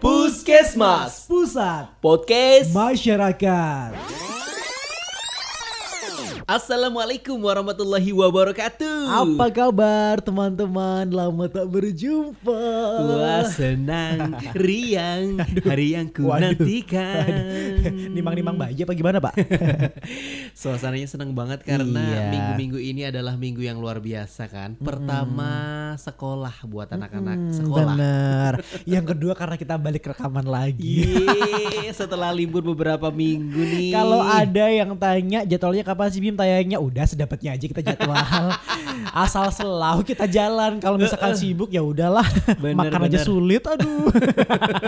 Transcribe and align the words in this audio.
Puskesmas. 0.00 1.26
Pusat. 1.26 1.98
Podcast. 1.98 2.70
Masyarakat 2.70 4.27
Assalamualaikum 6.48 7.36
warahmatullahi 7.44 8.08
wabarakatuh. 8.08 9.04
Apa 9.04 9.52
kabar 9.52 10.16
teman-teman? 10.24 11.04
Lama 11.12 11.44
tak 11.44 11.68
berjumpa. 11.68 12.64
Wah 13.04 13.44
senang, 13.52 14.32
riang, 14.56 15.44
hari 15.44 15.92
yang 15.92 16.08
ku 16.08 16.24
Waduh. 16.24 16.56
nantikan. 16.56 17.28
Nimang-nimang 18.16 18.56
bayi 18.56 18.80
apa 18.80 18.96
gimana 18.96 19.20
pak? 19.20 19.36
Suasananya 20.64 21.04
senang 21.04 21.36
banget 21.36 21.68
karena 21.68 22.00
Iya. 22.00 22.16
Hmm. 22.16 22.30
minggu-minggu 22.32 22.78
ini 22.80 23.02
adalah 23.04 23.36
minggu 23.36 23.60
yang 23.60 23.76
luar 23.76 24.00
biasa 24.00 24.48
kan? 24.48 24.80
Pertama 24.80 25.52
sekolah 26.00 26.64
buat 26.64 26.88
anak-anak 26.88 27.60
sekolah. 27.60 27.92
Bener 27.92 28.52
Yang 28.96 29.04
kedua 29.12 29.36
karena 29.36 29.60
kita 29.60 29.76
balik 29.76 30.16
rekaman 30.16 30.48
lagi. 30.48 31.12
Yeay, 31.12 31.92
setelah 31.92 32.32
libur 32.32 32.64
beberapa 32.64 33.12
minggu 33.12 33.60
nih. 33.60 33.92
Kalau 33.92 34.24
ada 34.24 34.64
yang 34.72 34.96
tanya 34.96 35.44
jadwalnya 35.44 35.84
kapan 35.84 36.08
sih 36.08 36.24
Bim 36.24 36.37
tayangnya 36.38 36.78
Udah 36.78 37.02
sedapatnya 37.02 37.52
aja 37.52 37.66
kita 37.66 37.82
jadwal. 37.82 38.14
Asal 39.26 39.50
selalu 39.50 40.06
kita 40.06 40.24
jalan. 40.24 40.78
Kalau 40.78 40.94
misalkan 40.94 41.34
sibuk 41.34 41.68
ya 41.68 41.82
udahlah. 41.82 42.22
Bener, 42.56 42.78
Makan 42.78 43.00
aja 43.04 43.18
bener. 43.18 43.26
sulit 43.26 43.62
aduh. 43.66 44.06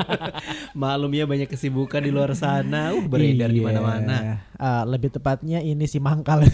Malum 0.81 1.11
ya 1.11 1.27
banyak 1.27 1.51
kesibukan 1.51 1.99
di 1.99 2.11
luar 2.11 2.31
sana. 2.33 2.95
Uh, 2.95 3.03
Beredar 3.03 3.51
di 3.51 3.59
Iya. 3.59 3.67
mana-mana. 3.67 4.17
Eh, 4.55 4.83
lebih 4.87 5.11
tepatnya 5.11 5.59
ini 5.59 5.85
si 5.85 5.99
mangkal. 5.99 6.47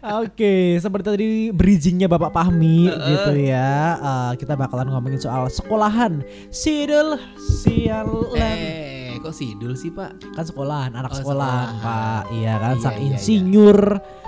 Oke, 0.00 0.80
seperti 0.80 1.06
tadi 1.06 1.28
bridgingnya 1.52 2.08
Bapak 2.08 2.32
Pahmi 2.32 2.88
gitu 2.88 3.32
ya. 3.36 3.70
Eh, 3.94 4.32
kita 4.40 4.56
bakalan 4.56 4.88
ngomongin 4.88 5.20
soal 5.20 5.52
sekolahan. 5.52 6.24
Sidul 6.48 7.20
Sialan. 7.36 8.56
Eh 8.56 9.00
kok 9.20 9.36
sidul 9.36 9.76
sih 9.76 9.92
pak? 9.92 10.16
Kan 10.32 10.48
sekolahan, 10.48 10.96
anak 10.96 11.12
Oh, 11.12 11.16
sekolahan, 11.20 11.76
sekolahan. 11.76 11.84
Pak. 11.84 12.22
Iya 12.32 12.54
kan, 12.56 12.72
Iya, 12.72 12.80
sang 12.80 12.92
iya, 12.92 12.98
iya. 12.98 13.08
insinyur 13.12 13.78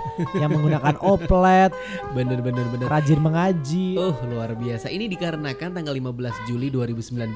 yang 0.39 0.49
menggunakan 0.53 0.95
oplet, 1.01 1.71
Bener 2.13 2.39
bener 2.39 2.65
bener 2.69 2.85
rajin 2.85 3.17
mengaji. 3.17 3.97
Oh 3.97 4.13
luar 4.23 4.53
biasa 4.53 4.93
Ini 4.93 5.09
dikarenakan 5.09 5.73
tanggal 5.73 5.97
15 5.97 6.45
Juli 6.45 6.69
2019 6.69 7.33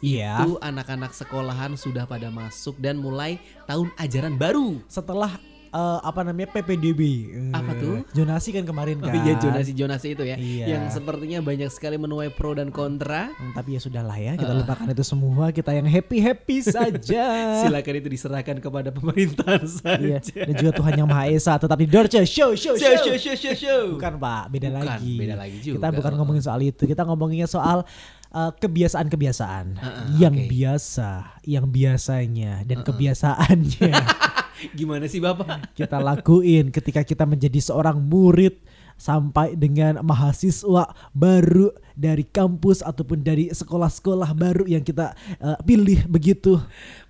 Iya. 0.00 0.32
Itu 0.40 0.56
anak-anak 0.58 1.12
sekolahan 1.12 1.76
sudah 1.76 2.08
pada 2.08 2.32
masuk 2.32 2.80
Dan 2.80 2.96
mulai 2.96 3.36
tahun 3.68 3.92
ajaran 4.00 4.40
baru 4.40 4.80
Setelah 4.88 5.36
eh, 5.74 5.98
apa 6.00 6.22
namanya 6.22 6.48
PPDB. 6.50 7.00
Eh, 7.26 7.50
Apa 7.50 7.74
tuh? 7.74 8.06
Jonasi 8.12 8.48
kan 8.50 8.62
kemarin 8.62 8.96
kan. 8.96 9.10
iya 9.12 9.34
jonasi-jonasi 9.36 10.06
itu 10.08 10.22
ya 10.22 10.36
Iya. 10.36 10.64
Yang 10.70 10.84
sepertinya 10.94 11.38
banyak 11.40 11.66
sekali 11.68 11.96
menuai 11.96 12.30
pro 12.30 12.54
dan 12.54 12.70
kontra 12.70 13.34
Hmm, 13.34 13.50
Tapi 13.52 13.74
ya 13.74 13.80
sudahlah 13.80 14.14
ya, 14.14 14.32
kita 14.34 14.52
lupakan 14.52 14.86
itu 14.86 15.02
semua. 15.02 15.50
Kita 15.50 15.70
yang 15.70 15.84
happy-happy 15.84 16.56
saja. 16.74 17.24
Silakan 17.60 17.94
itu 17.96 18.08
diserahkan 18.08 18.56
kepada 18.58 18.88
pemerintahan 18.88 19.66
Iya, 19.98 20.18
saja 20.22 20.42
dan 20.44 20.54
juga 20.54 20.72
Tuhan 20.74 20.94
yang 20.94 21.08
Maha 21.08 21.26
Esa 21.26 21.56
tetap 21.56 21.74
di 21.74 21.86
Dorce 21.86 22.22
show 22.24 22.54
show 22.54 22.74
Show 22.74 22.94
show. 22.94 23.10
show 23.10 23.16
show 23.16 23.34
show 23.34 23.54
show 23.54 23.82
Bukan 23.94 24.14
Pak, 24.16 24.42
beda 24.48 24.68
Bukan, 24.70 24.86
lagi. 24.86 25.14
beda 25.16 25.34
lagi 25.34 25.56
juga. 25.58 25.74
Kita 25.76 25.88
bukan 25.92 26.12
ngomongin 26.14 26.42
soal 26.42 26.60
itu, 26.62 26.82
kita 26.84 27.02
ngomonginnya 27.02 27.46
soal 27.46 27.82
uh, 28.30 28.50
kebiasaan-kebiasaan 28.54 29.66
Heeh, 29.74 30.04
yang 30.18 30.34
oke. 30.34 30.46
biasa, 30.46 31.10
yang 31.42 31.66
biasanya 31.66 32.62
dan 32.62 32.78
kebiasaannya 32.80 33.92
Gimana 34.72 35.04
sih 35.10 35.20
bapak? 35.20 35.76
kita 35.76 35.98
lakuin 36.00 36.72
ketika 36.72 37.04
kita 37.04 37.28
menjadi 37.28 37.60
seorang 37.60 38.00
murid 38.00 38.56
sampai 38.94 39.58
dengan 39.58 39.98
mahasiswa 40.06 40.94
baru 41.10 41.74
dari 41.98 42.22
kampus 42.22 42.82
ataupun 42.82 43.26
dari 43.26 43.50
sekolah-sekolah 43.50 44.30
baru 44.34 44.64
yang 44.70 44.86
kita 44.86 45.14
uh, 45.42 45.58
pilih 45.66 46.06
begitu. 46.06 46.58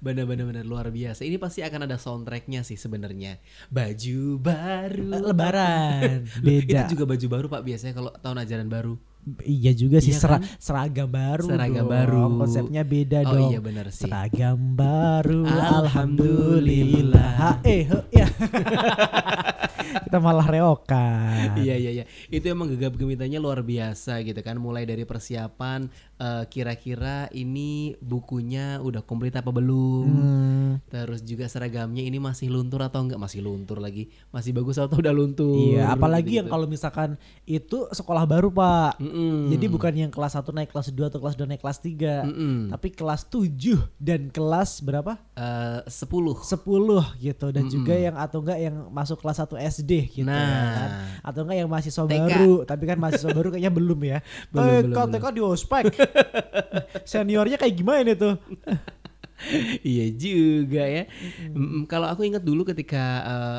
Bener-bener 0.01 0.45
bener 0.45 0.65
luar 0.69 0.93
biasa 0.93 1.25
Ini 1.25 1.41
pasti 1.41 1.65
akan 1.65 1.89
ada 1.89 1.97
soundtracknya 1.97 2.61
sih 2.61 2.77
sebenarnya 2.77 3.41
Baju 3.73 4.37
baru 4.37 5.33
Lebaran 5.33 6.29
beda. 6.45 6.89
Itu 6.89 6.97
juga 6.97 7.05
baju 7.09 7.27
baru 7.29 7.47
pak 7.53 7.63
biasanya 7.65 7.95
kalau 7.97 8.11
tahun 8.21 8.45
ajaran 8.45 8.69
baru 8.69 8.95
Iya 9.41 9.73
juga 9.73 9.99
sih 9.99 10.13
Iya 10.13 10.21
sera- 10.21 10.37
kan? 10.37 10.45
seragam 10.61 11.09
baru. 11.09 11.49
Seragam 11.49 11.85
dong. 11.85 11.93
baru. 11.93 12.23
Konsepnya 12.39 12.83
beda 12.83 13.19
Oh 13.25 13.33
dong. 13.33 13.49
iya 13.49 13.59
benar 13.59 13.87
sih. 13.89 14.05
Seragam 14.05 14.59
baru. 14.75 15.43
Alhamdulillah. 15.45 15.81
Alhamdulillah. 15.81 17.31
Ha, 17.35 17.51
eh 17.65 17.83
ya. 18.11 18.27
Kita 20.05 20.19
malah 20.19 20.45
reokan. 20.45 21.57
Iya 21.57 21.75
iya 21.77 21.91
iya. 21.93 22.05
Itu 22.29 22.47
emang 22.47 22.69
gegap 22.69 22.95
gemitanya 22.95 23.39
luar 23.39 23.61
biasa 23.61 24.21
gitu 24.23 24.41
kan. 24.41 24.57
Mulai 24.57 24.85
dari 24.85 25.03
persiapan 25.03 25.89
eh, 26.17 26.45
kira-kira 26.47 27.27
ini 27.31 27.95
bukunya 27.99 28.79
udah 28.79 29.01
komplit 29.01 29.33
apa 29.33 29.49
belum? 29.49 30.07
Hmm, 30.07 30.71
Terus 30.87 31.21
juga 31.21 31.47
seragamnya 31.47 32.01
ini 32.01 32.17
masih 32.17 32.49
luntur 32.49 32.81
atau 32.81 33.01
enggak? 33.01 33.17
Masih 33.17 33.41
luntur 33.41 33.79
lagi. 33.79 34.07
Masih 34.31 34.51
bagus 34.51 34.77
atau 34.77 34.97
udah 34.97 35.11
luntur? 35.11 35.55
iya, 35.55 35.89
apalagi 35.89 36.39
yang 36.39 36.47
gitu-gitu. 36.47 36.53
kalau 36.53 36.67
misalkan 36.67 37.11
itu 37.45 37.87
sekolah 37.91 38.25
baru, 38.25 38.49
Pak. 38.49 38.99
Mm-mm. 38.99 39.51
Jadi 39.51 39.67
bukan 39.67 39.93
yang 39.97 40.11
kelas 40.11 40.35
1 40.35 40.51
naik 40.51 40.71
kelas 40.71 40.89
2 40.91 41.09
atau 41.09 41.19
kelas 41.19 41.35
2 41.35 41.47
naik 41.47 41.61
kelas 41.61 41.79
3. 41.79 42.27
Mm-mm. 42.27 42.57
Tapi 42.71 42.89
kelas 42.91 43.23
7 43.27 43.79
dan 43.97 44.21
kelas 44.29 44.81
berapa? 44.81 45.19
Eh, 45.35 45.81
10 45.85 46.41
10 46.41 47.19
gitu 47.19 47.47
dan 47.51 47.65
juga 47.67 47.95
yang 47.95 48.15
atau 48.15 48.39
enggak 48.41 48.59
yang 48.61 48.77
masuk 48.89 49.19
kelas 49.19 49.39
1 49.41 49.59
SD 49.59 49.93
gitu 50.13 50.27
Nah. 50.27 50.73
kan. 50.73 50.89
Atau 51.23 51.43
enggak 51.43 51.59
yang 51.59 51.69
mahasiswa 51.69 52.03
TK. 52.03 52.11
baru, 52.11 52.53
tapi 52.65 52.85
kan 52.85 52.97
mahasiswa 52.97 53.31
baru 53.31 53.49
kayaknya 53.51 53.73
belum 53.73 54.01
ya. 54.01 54.19
Belum, 54.49 54.65
TK, 54.65 54.85
belum, 54.89 55.13
TK 55.13 55.25
di 55.31 55.43
ospek. 55.43 55.85
Seniornya 57.11 57.57
kayak 57.57 57.75
gimana 57.75 58.13
tuh? 58.15 58.37
iya 59.85 60.09
juga 60.09 60.85
ya. 60.87 61.05
Mm, 61.53 61.85
Kalau 61.85 62.09
aku 62.09 62.25
ingat 62.25 62.41
dulu 62.41 62.65
ketika 62.65 63.03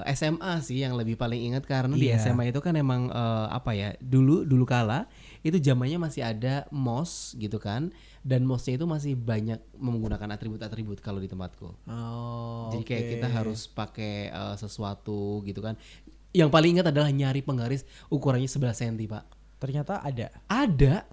eh, 0.04 0.16
SMA 0.16 0.64
sih 0.64 0.82
yang 0.82 0.96
lebih 0.96 1.14
paling 1.14 1.52
ingat 1.52 1.68
karena 1.68 1.94
di 1.94 2.10
Iya. 2.10 2.18
SMA 2.18 2.50
itu 2.50 2.60
kan 2.60 2.74
emang 2.74 3.12
eh, 3.12 3.48
apa 3.52 3.76
ya 3.76 3.94
dulu 4.00 4.42
dulu 4.42 4.66
kala 4.66 5.06
itu 5.46 5.62
zamannya 5.62 6.02
masih 6.02 6.26
ada 6.26 6.66
mos 6.74 7.38
gitu 7.38 7.62
kan 7.62 7.94
dan 8.26 8.42
mosnya 8.42 8.82
itu 8.82 8.90
masih 8.90 9.14
banyak 9.14 9.62
menggunakan 9.78 10.26
atribut-atribut 10.34 10.98
kalau 10.98 11.22
di 11.22 11.30
tempatku. 11.30 11.70
Oh. 11.86 12.74
Jadi 12.74 12.82
kayak 12.82 13.06
kita 13.20 13.28
harus 13.30 13.70
pakai 13.70 14.34
eh, 14.34 14.56
sesuatu 14.58 15.44
gitu 15.46 15.62
kan. 15.62 15.78
Yang 16.34 16.50
paling 16.52 16.72
ingat 16.76 16.88
adalah 16.90 17.08
nyari 17.08 17.40
penggaris 17.40 17.86
ukurannya 18.10 18.50
11 18.50 18.74
cm 18.74 18.96
pak. 19.08 19.24
ternyata 19.56 20.04
ada. 20.04 20.28
Ada, 20.46 21.08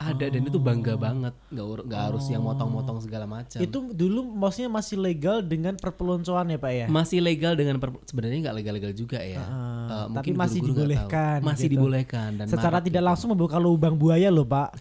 ada 0.00 0.24
dan 0.32 0.42
itu 0.48 0.56
bangga 0.56 0.96
banget. 0.96 1.36
Nggak 1.52 1.66
nggak 1.84 2.00
harus 2.08 2.24
yang 2.32 2.40
motong-motong 2.40 3.04
segala 3.04 3.28
macam. 3.28 3.60
Itu 3.60 3.92
dulu 3.92 4.32
maksudnya 4.32 4.72
masih 4.72 4.96
legal 4.96 5.44
dengan 5.44 5.76
perpeloncoan 5.76 6.48
ya, 6.48 6.58
Pak 6.58 6.72
ya? 6.72 6.86
masih 6.88 7.20
legal 7.20 7.52
dengan 7.52 7.76
per- 7.76 8.00
sebenarnya 8.08 8.48
nggak 8.48 8.56
legal-legal 8.56 8.92
juga 8.96 9.20
ya. 9.20 9.44
Ah, 9.44 9.48
Eh, 9.90 10.06
tapi 10.16 10.32
mungkin 10.32 10.34
masih 10.40 10.60
dibolehkan 10.64 11.38
Masih 11.44 11.66
gitu. 11.68 11.74
dibolehkan 11.76 12.28
dan 12.40 12.46
Secara 12.48 12.80
marak 12.80 12.86
tidak 12.88 13.02
gitu. 13.04 13.08
langsung 13.12 13.28
membuka 13.36 13.56
lubang 13.60 13.94
buaya 14.00 14.32
loh, 14.32 14.48
Pak. 14.48 14.70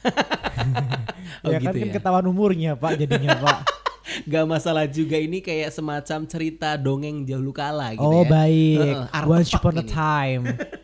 Oh, 1.40 1.53
ya 1.53 1.62
kan 1.62 1.72
gitu 1.72 1.88
kan 1.88 1.88
ya? 1.88 1.96
ketahuan 1.96 2.25
umurnya, 2.28 2.72
Pak, 2.75 3.00
jadinya, 3.00 3.31
Pak. 3.40 3.59
Gak 4.31 4.46
masalah 4.50 4.90
juga 4.90 5.16
ini 5.22 5.40
kayak 5.40 5.69
semacam 5.69 6.25
cerita 6.25 6.74
dongeng 6.75 7.24
dahulu 7.24 7.53
kala 7.53 7.94
gitu 7.94 8.03
oh, 8.03 8.25
ya. 8.25 8.30
baik. 8.30 8.78
Heeh, 8.81 9.24
Once 9.30 9.53
upon 9.53 9.78
a 9.80 9.86
time. 9.86 10.44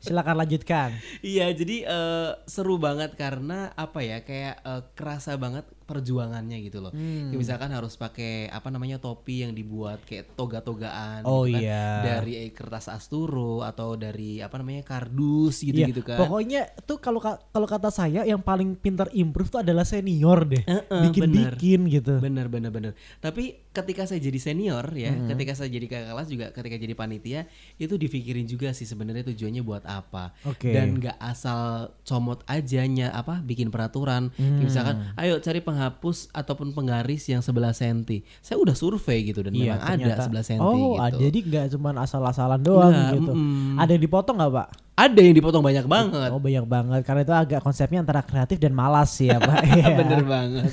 Silakan 0.00 0.40
lanjutkan. 0.40 0.96
Iya, 1.20 1.52
jadi 1.52 1.76
eh, 1.84 2.30
seru 2.48 2.80
banget 2.80 3.20
karena 3.20 3.68
apa 3.76 4.00
ya 4.00 4.24
kayak 4.24 4.56
eh, 4.64 4.82
kerasa 4.96 5.36
banget 5.36 5.68
perjuangannya 5.90 6.62
gitu 6.62 6.78
loh. 6.78 6.92
Hmm. 6.92 7.28
Kayak 7.28 7.40
misalkan 7.40 7.70
harus 7.70 7.94
pakai 7.94 8.46
apa 8.46 8.68
namanya 8.68 8.96
topi 8.96 9.42
yang 9.42 9.50
dibuat 9.50 9.98
kayak 10.02 10.32
toga-togaan 10.34 11.22
Oh, 11.22 11.42
gitu 11.42 11.58
kan. 11.58 11.62
iya. 11.62 11.86
Dari 12.06 12.32
eh, 12.38 12.50
kertas 12.50 12.86
asturo 12.86 13.60
atau 13.60 13.94
dari 13.94 14.38
apa 14.38 14.54
namanya 14.56 14.86
kardus 14.86 15.60
Iya, 15.60 15.90
gitu-gitu 15.90 16.02
kan. 16.04 16.16
Pokoknya 16.16 16.70
tuh 16.80 16.96
kalau 16.96 17.18
ka- 17.18 17.42
kalau 17.44 17.66
kata 17.66 17.90
saya 17.90 18.22
yang 18.22 18.38
paling 18.38 18.74
pintar 18.74 19.10
improve 19.12 19.50
tuh 19.50 19.60
adalah 19.60 19.82
senior 19.82 20.46
deh. 20.46 20.62
Bikin-bikin 20.88 21.88
gitu. 21.88 22.18
Bener 22.18 22.46
bener 22.46 22.70
bener. 22.70 22.92
Tapi 23.18 23.66
ketika 23.70 24.04
saya 24.04 24.18
jadi 24.18 24.38
senior 24.38 24.84
ya, 24.92 25.10
Hmm. 25.10 25.26
ketika 25.26 25.54
saya 25.54 25.68
jadi 25.68 25.86
kakak 25.86 26.08
kelas 26.10 26.28
juga, 26.28 26.46
ketika 26.50 26.76
jadi 26.76 26.94
panitia 26.94 27.40
itu 27.76 27.94
dipikirin 27.94 28.44
juga 28.44 28.70
sih 28.70 28.84
sebenarnya 28.84 29.26
tujuannya 29.26 29.62
buat 29.62 29.84
apa. 29.84 30.34
Oke. 30.44 30.70
Dan 30.70 30.96
nggak 30.96 31.16
asal 31.18 31.60
comot 32.02 32.42
aja 32.46 32.82
nya 32.84 33.10
apa 33.10 33.40
bikin 33.40 33.70
peraturan. 33.70 34.30
Hmm. 34.34 34.60
Misalkan, 34.60 35.14
ayo 35.16 35.38
cari 35.38 35.60
penghapus 35.80 36.28
ataupun 36.30 36.70
penggaris 36.70 37.24
yang 37.26 37.40
11 37.40 37.72
cm. 37.72 37.98
Saya 38.38 38.60
udah 38.60 38.76
survei 38.76 39.24
gitu 39.24 39.40
dan 39.40 39.56
memang 39.56 39.80
ada 39.80 40.28
11 40.28 40.44
cm 40.46 40.60
Oh, 40.60 40.76
gitu. 40.92 41.00
ada. 41.00 41.16
jadi 41.16 41.38
nggak 41.40 41.66
cuma 41.72 41.90
asal-asalan 41.96 42.60
doang 42.60 42.92
Nggak, 42.92 43.10
gitu. 43.16 43.32
mm-mm. 43.32 43.80
Ada 43.80 43.90
yang 43.90 44.02
dipotong 44.04 44.36
nggak, 44.36 44.52
Pak? 44.52 44.68
Ada 45.00 45.20
yang 45.22 45.32
dipotong 45.32 45.62
banyak 45.62 45.86
banget. 45.86 46.28
Oh 46.28 46.36
banyak 46.36 46.66
banget 46.66 47.00
karena 47.02 47.20
itu 47.22 47.32
agak 47.32 47.60
konsepnya 47.60 48.00
antara 48.00 48.20
kreatif 48.20 48.56
dan 48.56 48.72
malas 48.72 49.08
sih 49.10 49.26
ya 49.26 49.38
Pak. 49.38 49.58
Iya. 49.70 49.86
Bener 49.96 50.22
banget. 50.22 50.64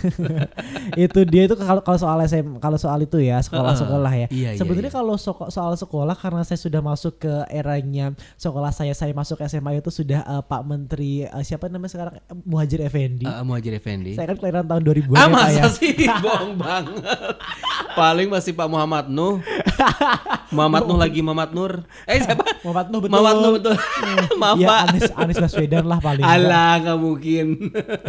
itu 1.08 1.20
dia 1.24 1.46
itu 1.46 1.56
kalau 1.56 1.80
kalau 1.80 1.96
soal 1.96 2.20
SM 2.20 2.58
kalau 2.58 2.76
soal 2.76 3.00
itu 3.00 3.18
ya 3.18 3.40
sekolah-sekolah 3.40 4.12
ya. 4.12 4.28
Iya, 4.28 4.50
iya, 4.52 4.60
Sebenarnya 4.60 4.90
iya. 4.90 4.98
kalau 4.98 5.16
soko- 5.16 5.48
soal 5.48 5.74
sekolah 5.74 6.12
karena 6.14 6.42
saya 6.42 6.58
sudah 6.58 6.82
masuk 6.82 7.20
ke 7.20 7.34
eranya 7.50 8.12
sekolah 8.36 8.70
saya 8.70 8.92
saya 8.92 9.14
masuk 9.14 9.40
SMA 9.42 9.78
itu 9.78 9.92
sudah 9.94 10.22
eh, 10.22 10.44
Pak 10.44 10.62
Menteri 10.62 11.24
eh, 11.24 11.44
siapa 11.44 11.68
namanya 11.68 11.94
sekarang 11.94 12.14
Muhajir 12.44 12.82
Effendi. 12.82 13.24
Uh, 13.24 13.44
Muhajir 13.44 13.72
Effendi. 13.72 14.12
Saya 14.14 14.28
kan 14.28 14.38
kelahiran 14.38 14.66
tahun 14.66 14.84
2000 14.84 15.08
Ah 15.08 15.18
ya 15.18 15.28
Pak 15.28 15.48
ya. 15.48 15.62
masa 15.62 15.70
sih 15.72 15.92
bohong 16.18 16.54
banget. 16.66 17.36
Paling 17.94 18.28
masih 18.28 18.52
Pak 18.52 18.68
Muhammad 18.68 19.06
Nuh. 19.08 19.40
Muhammad 20.50 20.84
Nuh 20.88 20.98
lagi 20.98 21.20
Muhammad 21.22 21.52
Nur. 21.52 21.74
Eh 22.06 22.20
siapa? 22.20 22.44
Muhammad 22.64 22.88
Nuh 22.90 23.00
betul. 23.04 23.12
Muhammad 23.14 23.36
Nuh 23.40 23.52
betul. 23.60 23.76
Maaf 24.42 24.58
ya 24.58 24.68
Pak. 24.68 24.80
Anies 24.90 25.10
Anies 25.14 25.38
Baswedan 25.38 25.86
lah 25.86 26.00
paling 26.00 26.24
enggak. 26.24 26.40
Alah 26.44 26.72
nggak 26.82 27.00
mungkin. 27.00 27.48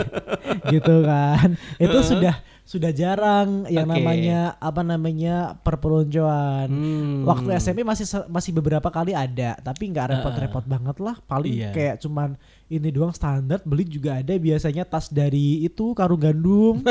gitu 0.74 0.94
kan. 1.02 1.48
Itu 1.76 1.98
sudah 2.02 2.34
sudah 2.68 2.92
jarang 2.92 3.64
yang 3.72 3.88
Oke. 3.88 3.96
namanya 3.96 4.40
apa 4.60 4.84
namanya 4.84 5.56
perpeloncoan. 5.64 6.68
Hmm. 6.68 7.24
Waktu 7.24 7.56
SMP 7.56 7.80
masih 7.80 8.04
masih 8.28 8.52
beberapa 8.52 8.92
kali 8.92 9.16
ada, 9.16 9.56
tapi 9.64 9.88
nggak 9.88 10.20
repot-repot 10.20 10.64
banget 10.68 10.96
lah. 11.00 11.16
Paling 11.24 11.54
Iya. 11.64 11.70
kayak 11.72 11.96
cuman 12.04 12.36
ini 12.68 12.88
doang 12.88 13.10
standar. 13.10 13.60
Beli 13.62 13.84
juga 13.84 14.16
ada 14.16 14.32
biasanya 14.32 14.84
tas 14.84 15.08
dari 15.08 15.62
itu 15.62 15.92
karung 15.92 16.20
gandum. 16.20 16.80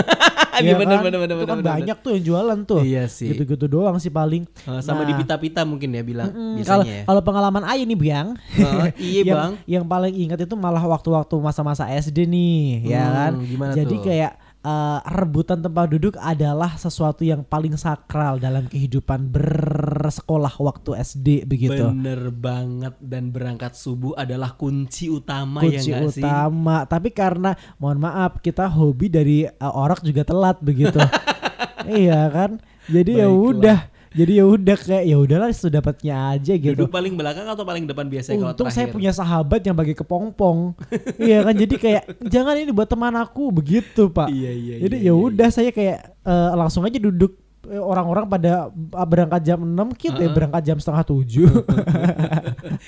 Ya 0.58 0.74
bener, 0.74 0.98
kan? 0.98 1.06
bener, 1.06 1.20
bener, 1.22 1.36
Itu 1.38 1.46
kan 1.46 1.54
bener, 1.54 1.62
bener. 1.62 1.70
banyak 1.70 1.98
tuh 2.02 2.12
yang 2.18 2.24
jualan 2.26 2.60
tuh. 2.66 2.82
Iya 2.82 3.06
sih. 3.06 3.30
Gitu-gitu 3.30 3.70
doang 3.70 4.02
sih 4.02 4.10
paling. 4.10 4.42
Uh, 4.66 4.82
sama 4.82 5.06
Nah, 5.06 5.14
di 5.14 5.14
pita-pita 5.14 5.62
mungkin 5.62 5.94
ya 5.94 6.02
bilang 6.02 6.34
mm, 6.34 6.58
biasanya 6.58 6.66
Kalau 6.66 6.84
ya. 6.84 7.02
kalau 7.06 7.22
pengalaman 7.22 7.62
Ayu 7.62 7.86
nih 7.86 7.94
Biang. 7.94 8.34
Oh, 8.58 8.90
iya 8.98 9.22
yang, 9.30 9.38
bang. 9.38 9.52
Yang 9.70 9.84
paling 9.86 10.14
ingat 10.18 10.40
itu 10.42 10.56
malah 10.58 10.82
waktu-waktu 10.82 11.36
masa-masa 11.38 11.86
SD 11.86 12.26
nih, 12.26 12.90
ya 12.90 13.06
Hmm, 13.06 13.14
kan. 13.14 13.32
gimana 13.46 13.72
Jadi 13.72 13.96
tuh? 13.96 14.02
kayak 14.02 14.32
eh, 14.68 15.00
rebutan 15.08 15.64
tempat 15.64 15.88
duduk 15.96 16.20
adalah 16.20 16.76
sesuatu 16.76 17.24
yang 17.24 17.48
paling 17.48 17.80
sakral 17.80 18.36
dalam 18.36 18.68
kehidupan 18.68 19.32
bersekolah 19.32 20.52
waktu 20.60 21.00
SD 21.00 21.28
begitu. 21.48 21.88
Bener 21.88 22.28
banget 22.36 23.00
dan 23.00 23.32
berangkat 23.32 23.80
subuh 23.80 24.20
adalah 24.20 24.60
kunci 24.60 25.08
utama 25.08 25.64
Kunci 25.64 25.96
ya 25.96 26.04
sih? 26.12 26.20
utama. 26.20 26.84
Tapi 26.84 27.16
karena 27.16 27.56
mohon 27.80 28.04
maaf 28.04 28.44
kita 28.44 28.68
hobi 28.68 29.08
dari 29.08 29.48
eh, 29.48 29.74
orang 29.74 30.04
juga 30.04 30.28
telat 30.28 30.60
begitu. 30.60 31.00
iya 32.04 32.28
kan. 32.28 32.60
Jadi 32.92 33.24
ya 33.24 33.32
udah. 33.32 33.97
Jadi 34.14 34.32
ya 34.40 34.46
udah 34.48 34.78
kayak 34.78 35.04
ya 35.04 35.18
udahlah 35.20 35.50
sudah 35.52 35.82
dapatnya 35.82 36.16
aja 36.38 36.54
gitu. 36.56 36.78
Duduk 36.78 36.94
paling 36.94 37.14
belakang 37.18 37.48
atau 37.48 37.64
paling 37.68 37.84
depan 37.84 38.08
biasanya 38.08 38.38
kalau 38.40 38.54
Untung 38.56 38.70
saya 38.72 38.88
terakhir? 38.88 38.96
punya 38.96 39.12
sahabat 39.12 39.62
yang 39.66 39.76
bagi 39.76 39.94
kepompong. 39.98 40.78
iya 41.28 41.44
kan 41.44 41.54
jadi 41.58 41.76
kayak 41.76 42.04
jangan 42.30 42.56
ini 42.56 42.72
buat 42.72 42.88
teman 42.88 43.16
aku 43.20 43.52
begitu, 43.52 44.08
Pak. 44.08 44.32
Iya, 44.32 44.52
iya, 44.54 44.76
Jadi 44.88 44.96
iya, 45.02 45.12
ya 45.12 45.14
iya, 45.14 45.26
udah 45.28 45.50
saya 45.52 45.70
kayak 45.74 46.00
eh, 46.24 46.50
langsung 46.56 46.86
aja 46.86 47.00
duduk 47.02 47.48
Eh, 47.68 47.84
orang-orang 47.84 48.32
pada 48.32 48.72
ah, 48.96 49.04
berangkat 49.04 49.44
jam 49.44 49.60
6 49.60 49.92
kita 50.00 50.24
ya 50.24 50.32
berangkat 50.32 50.72
jam 50.72 50.78
setengah 50.80 51.04
7 51.04 51.52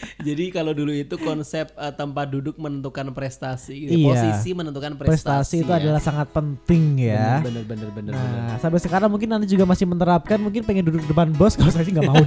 Jadi 0.27 0.51
kalau 0.53 0.71
dulu 0.71 0.91
itu 0.93 1.15
konsep 1.19 1.71
eh, 1.75 1.93
tempat 1.93 2.27
duduk 2.29 2.55
menentukan 2.59 3.11
prestasi, 3.13 3.89
gitu. 3.89 3.99
Iya. 3.99 4.05
posisi 4.07 4.49
menentukan 4.53 4.93
prestasi. 4.95 5.23
prestasi 5.25 5.55
itu 5.65 5.71
ya. 5.71 5.77
adalah 5.81 6.01
sangat 6.01 6.27
penting 6.31 6.83
ya 7.09 7.41
bener 7.43 7.63
bener 7.65 7.89
bener. 7.93 8.13
bener. 8.13 8.39
nah 8.39 8.57
sampai 8.61 8.79
sekarang 8.81 9.09
mungkin 9.11 9.29
nanti 9.29 9.47
juga 9.49 9.65
masih 9.67 9.85
menerapkan 9.89 10.37
mungkin 10.39 10.61
pengen 10.63 10.87
duduk 10.87 11.03
depan 11.05 11.31
bos 11.33 11.55
kalau 11.57 11.71
saya 11.71 11.85
sih 11.85 11.93
nggak 11.93 12.09
mau 12.09 12.23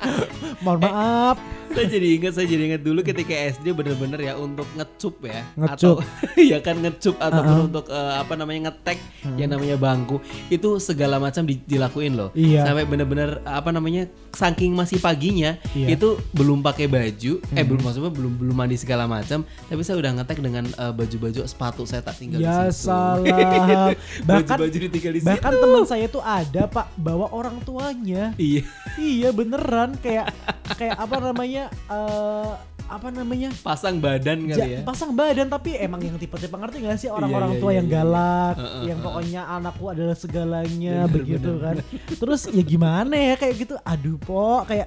mohon 0.64 0.78
maaf 0.82 1.36
saya 1.76 1.86
jadi 1.86 2.08
ingat 2.14 2.32
saya 2.32 2.46
jadi 2.46 2.62
ingat 2.66 2.82
dulu 2.82 3.00
ketika 3.02 3.30
SD 3.52 3.66
bener-bener 3.70 4.16
ya 4.18 4.34
untuk 4.34 4.64
ngecup 4.72 5.14
ya. 5.22 5.44
Ngecup. 5.54 6.00
atau 6.00 6.04
ya 6.50 6.58
kan 6.58 6.76
ngecup 6.78 7.16
ataupun 7.18 7.56
untuk 7.66 7.84
eh, 7.86 8.14
apa 8.16 8.32
namanya 8.34 8.60
ngetek 8.66 8.98
yang 9.36 9.50
namanya 9.50 9.76
bangku. 9.76 10.16
Itu 10.48 10.78
segala 10.78 11.16
macam 11.16 11.44
di- 11.44 11.60
dilakuin 11.60 12.14
loh. 12.14 12.32
Iya. 12.32 12.64
sampai 12.64 12.84
bener-bener 12.84 13.38
apa 13.42 13.68
namanya 13.68 14.06
saking 14.30 14.72
masih 14.72 14.96
paginya 14.96 15.56
Iya. 15.72 15.94
itu 15.94 16.08
belum 16.30 16.60
pakai 16.60 16.86
baju 16.86 17.32
eh 17.50 17.62
belum 17.62 17.80
maksudnya 17.80 18.08
belum 18.08 18.32
belum 18.36 18.54
mandi 18.54 18.76
segala 18.76 19.04
macam 19.04 19.42
tapi 19.66 19.80
saya 19.80 19.96
udah 19.96 20.12
ngetek 20.14 20.38
dengan 20.38 20.64
eh, 20.66 20.92
baju-baju 20.92 21.44
sepatu 21.44 21.84
saya 21.84 22.00
tak 22.00 22.16
tinggal 22.16 22.38
ya 22.38 22.64
di 22.64 22.72
situ. 22.72 22.86
salah. 22.86 23.92
Bahkan 24.28 24.56
baju-baju 24.56 24.76
ditinggal 24.82 25.12
di 25.12 25.20
situ. 25.20 25.28
bahkan 25.28 25.52
teman 25.52 25.84
saya 25.84 26.06
tuh 26.06 26.22
ada 26.22 26.64
pak 26.66 26.86
bawa 26.94 27.28
orang 27.28 27.60
tuanya. 27.60 28.32
Iya. 28.36 28.62
Iya 28.96 29.28
beneran 29.30 29.96
kayak 29.98 30.32
kayak 30.72 30.96
apa 30.96 31.16
namanya 31.18 31.65
eh 31.68 32.52
apa 32.86 33.10
namanya 33.10 33.50
pasang 33.60 33.98
badan 33.98 34.46
kali 34.46 34.54
Ja- 34.56 34.68
ya 34.68 34.80
pasang 34.82 35.10
badan 35.10 35.50
tapi 35.50 35.74
emang 35.74 35.98
yang 35.98 36.14
tipe-tipe 36.14 36.54
ngerti 36.54 36.86
gak 36.86 36.94
sih 36.96 37.10
orang-orang 37.10 37.54
iya, 37.54 37.58
tua 37.58 37.70
iya, 37.70 37.78
yang 37.82 37.88
iya. 37.90 37.94
galak 37.98 38.54
Heeh, 38.54 38.82
yang 38.86 38.98
heeh. 38.98 39.06
pokoknya 39.10 39.42
anakku 39.50 39.84
adalah 39.90 40.14
segalanya 40.14 40.96
Bener, 41.04 41.14
begitu 41.18 41.50
bener. 41.50 41.62
kan 41.64 41.76
terus 42.22 42.46
ya 42.46 42.62
gimana 42.62 43.14
ya 43.14 43.34
kayak 43.34 43.54
gitu 43.58 43.74
aduh 43.82 44.16
po 44.16 44.62
kayak 44.64 44.86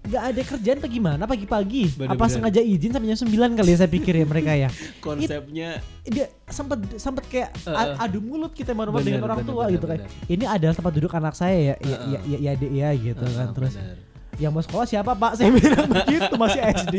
nggak 0.00 0.24
ada 0.34 0.40
kerjaan 0.42 0.78
apa 0.82 0.88
gimana 0.90 1.22
pagi-pagi 1.22 1.82
apa 2.02 2.24
sengaja 2.26 2.58
izin 2.58 2.90
sampai 2.90 3.14
jam 3.14 3.20
9 3.22 3.54
kali 3.54 3.70
ya 3.70 3.78
saya 3.78 3.90
pikir 3.92 4.14
ya 4.16 4.26
mereka 4.26 4.52
ya 4.58 4.68
konsepnya 5.06 5.78
dia 6.02 6.26
sempat 6.50 6.82
sempat 6.98 7.22
kayak 7.30 7.54
a- 7.70 8.02
adu 8.02 8.18
mulut 8.18 8.50
kita 8.50 8.74
Bener, 8.74 8.90
dengan 8.98 9.22
orang 9.22 9.46
bener, 9.46 9.50
tua 9.54 9.62
bener, 9.62 9.74
gitu 9.78 9.86
kan 9.86 9.98
bener. 10.02 10.10
ini 10.26 10.44
adalah 10.44 10.74
tempat 10.74 10.92
duduk 10.98 11.12
anak 11.14 11.38
saya 11.38 11.54
ya 11.54 11.74
ya 11.78 11.94
Heeh. 11.94 12.10
ya, 12.10 12.18
ya, 12.26 12.38
ya, 12.42 12.52
Dek, 12.58 12.72
ya 12.74 12.90
gitu 12.98 13.22
kan 13.22 13.46
Heeh, 13.46 13.54
terus 13.54 13.74
bener. 13.78 14.09
Yang 14.40 14.50
mau 14.50 14.58
sekolah 14.58 14.82
siapa 14.84 15.12
pak 15.12 15.36
saya 15.36 15.52
bilang 15.52 15.84
begitu 15.94 16.32
masih 16.34 16.60
SD 16.64 16.94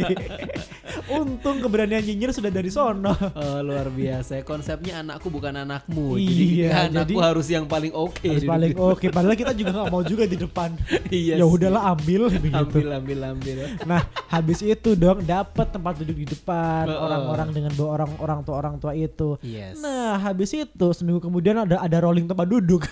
untung 1.18 1.58
keberanian 1.60 2.00
nyinyir 2.00 2.32
sudah 2.32 2.48
dari 2.50 2.70
sono 2.70 3.12
Oh, 3.34 3.60
luar 3.62 3.90
biasa. 3.90 4.44
Konsepnya 4.44 5.02
anakku 5.02 5.28
bukan 5.28 5.52
anakmu. 5.58 6.16
Iya, 6.16 6.70
jadi 6.86 6.94
anakku 6.94 7.12
jadi- 7.12 7.24
harus 7.24 7.48
yang 7.50 7.66
paling 7.66 7.92
oke. 7.92 8.22
harus 8.22 8.40
duduk. 8.40 8.52
paling 8.52 8.74
oke 8.78 9.06
padahal 9.10 9.36
kita 9.36 9.52
juga 9.52 9.70
nggak 9.74 9.90
mau 9.90 10.04
juga 10.04 10.24
di 10.24 10.38
depan 10.38 10.70
Iya 11.12 11.36
ya 11.36 11.46
udahlah 11.46 11.82
ambil 11.92 12.30
begitu 12.30 12.56
Ambil 12.56 12.88
ambil 12.94 13.20
ambil. 13.28 13.56
nah 13.84 14.02
habis 14.28 14.62
itu 14.62 14.94
dong 14.94 15.24
dapat 15.24 15.68
tempat 15.68 15.98
duduk 15.98 16.16
di 16.16 16.28
depan 16.28 16.86
orang-orang 16.88 17.50
dengan 17.52 17.72
bawa 17.74 17.90
orang 17.96 18.10
orang 18.18 18.40
tua 18.42 18.56
orang 18.58 18.76
tua 18.78 18.92
itu 18.94 19.36
Yes. 19.42 19.80
nah 19.80 20.20
habis 20.20 20.54
itu 20.54 20.88
seminggu 20.92 21.20
kemudian 21.20 21.58
ada 21.58 21.80
ada 21.80 21.98
rolling 22.00 22.26
tempat 22.26 22.46
duduk 22.46 22.86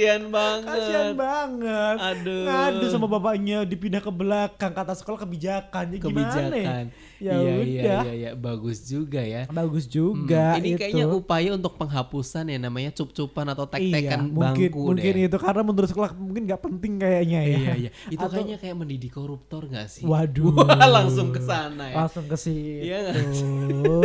Kesian 0.00 0.22
banget. 0.26 0.64
kasian 0.66 1.08
banget 1.12 1.96
Aduh. 2.00 2.40
ngadu 2.42 2.86
sama 2.88 3.04
bapaknya 3.06 3.58
dipindah 3.62 4.00
ke 4.00 4.08
belakang 4.10 4.72
kata 4.72 4.92
sekolah 4.92 5.20
kebijakan 5.20 5.84
ya 5.86 5.98
gimana 5.98 6.08
Kebijakan. 6.48 6.84
ya 7.20 7.30
iya, 7.30 7.52
udah 7.52 7.60
iya 7.60 7.82
iya 8.00 8.12
iya 8.14 8.30
bagus 8.32 8.80
juga 8.82 9.20
ya. 9.20 9.44
bagus 9.46 9.84
juga 9.84 10.16
Hmm, 10.50 10.58
ini 10.58 10.68
itu. 10.70 10.78
kayaknya 10.80 11.04
upaya 11.06 11.52
untuk 11.52 11.76
penghapusan 11.76 12.44
ya 12.46 12.56
namanya 12.58 12.90
cup-cupan 12.92 13.44
atau 13.46 13.68
tek-tekan 13.68 13.92
iya, 14.22 14.32
mungkin 14.32 14.68
bangku 14.70 14.80
mungkin 14.88 15.12
deh. 15.14 15.26
itu 15.26 15.36
karena 15.36 15.62
menurut 15.62 15.84
sekolah 15.86 16.10
mungkin 16.14 16.42
nggak 16.42 16.62
penting 16.62 16.92
kayaknya 16.96 17.40
ya 17.42 17.48
Iya 17.52 17.72
iya. 17.78 17.90
Itu 18.08 18.16
Atau- 18.18 18.32
kayaknya 18.34 18.56
kayak 18.56 18.72
mendidik 18.74 19.12
koruptor 19.12 19.66
gak 19.66 19.84
sih? 19.86 20.00
Waduh. 20.02 20.48
Wah, 20.64 20.88
langsung 20.90 21.28
ke 21.28 21.40
sana 21.40 21.84
ya. 21.86 21.96
langsung 21.98 22.24
ke 22.24 22.36
situ 22.36 22.88
Iya 22.88 23.12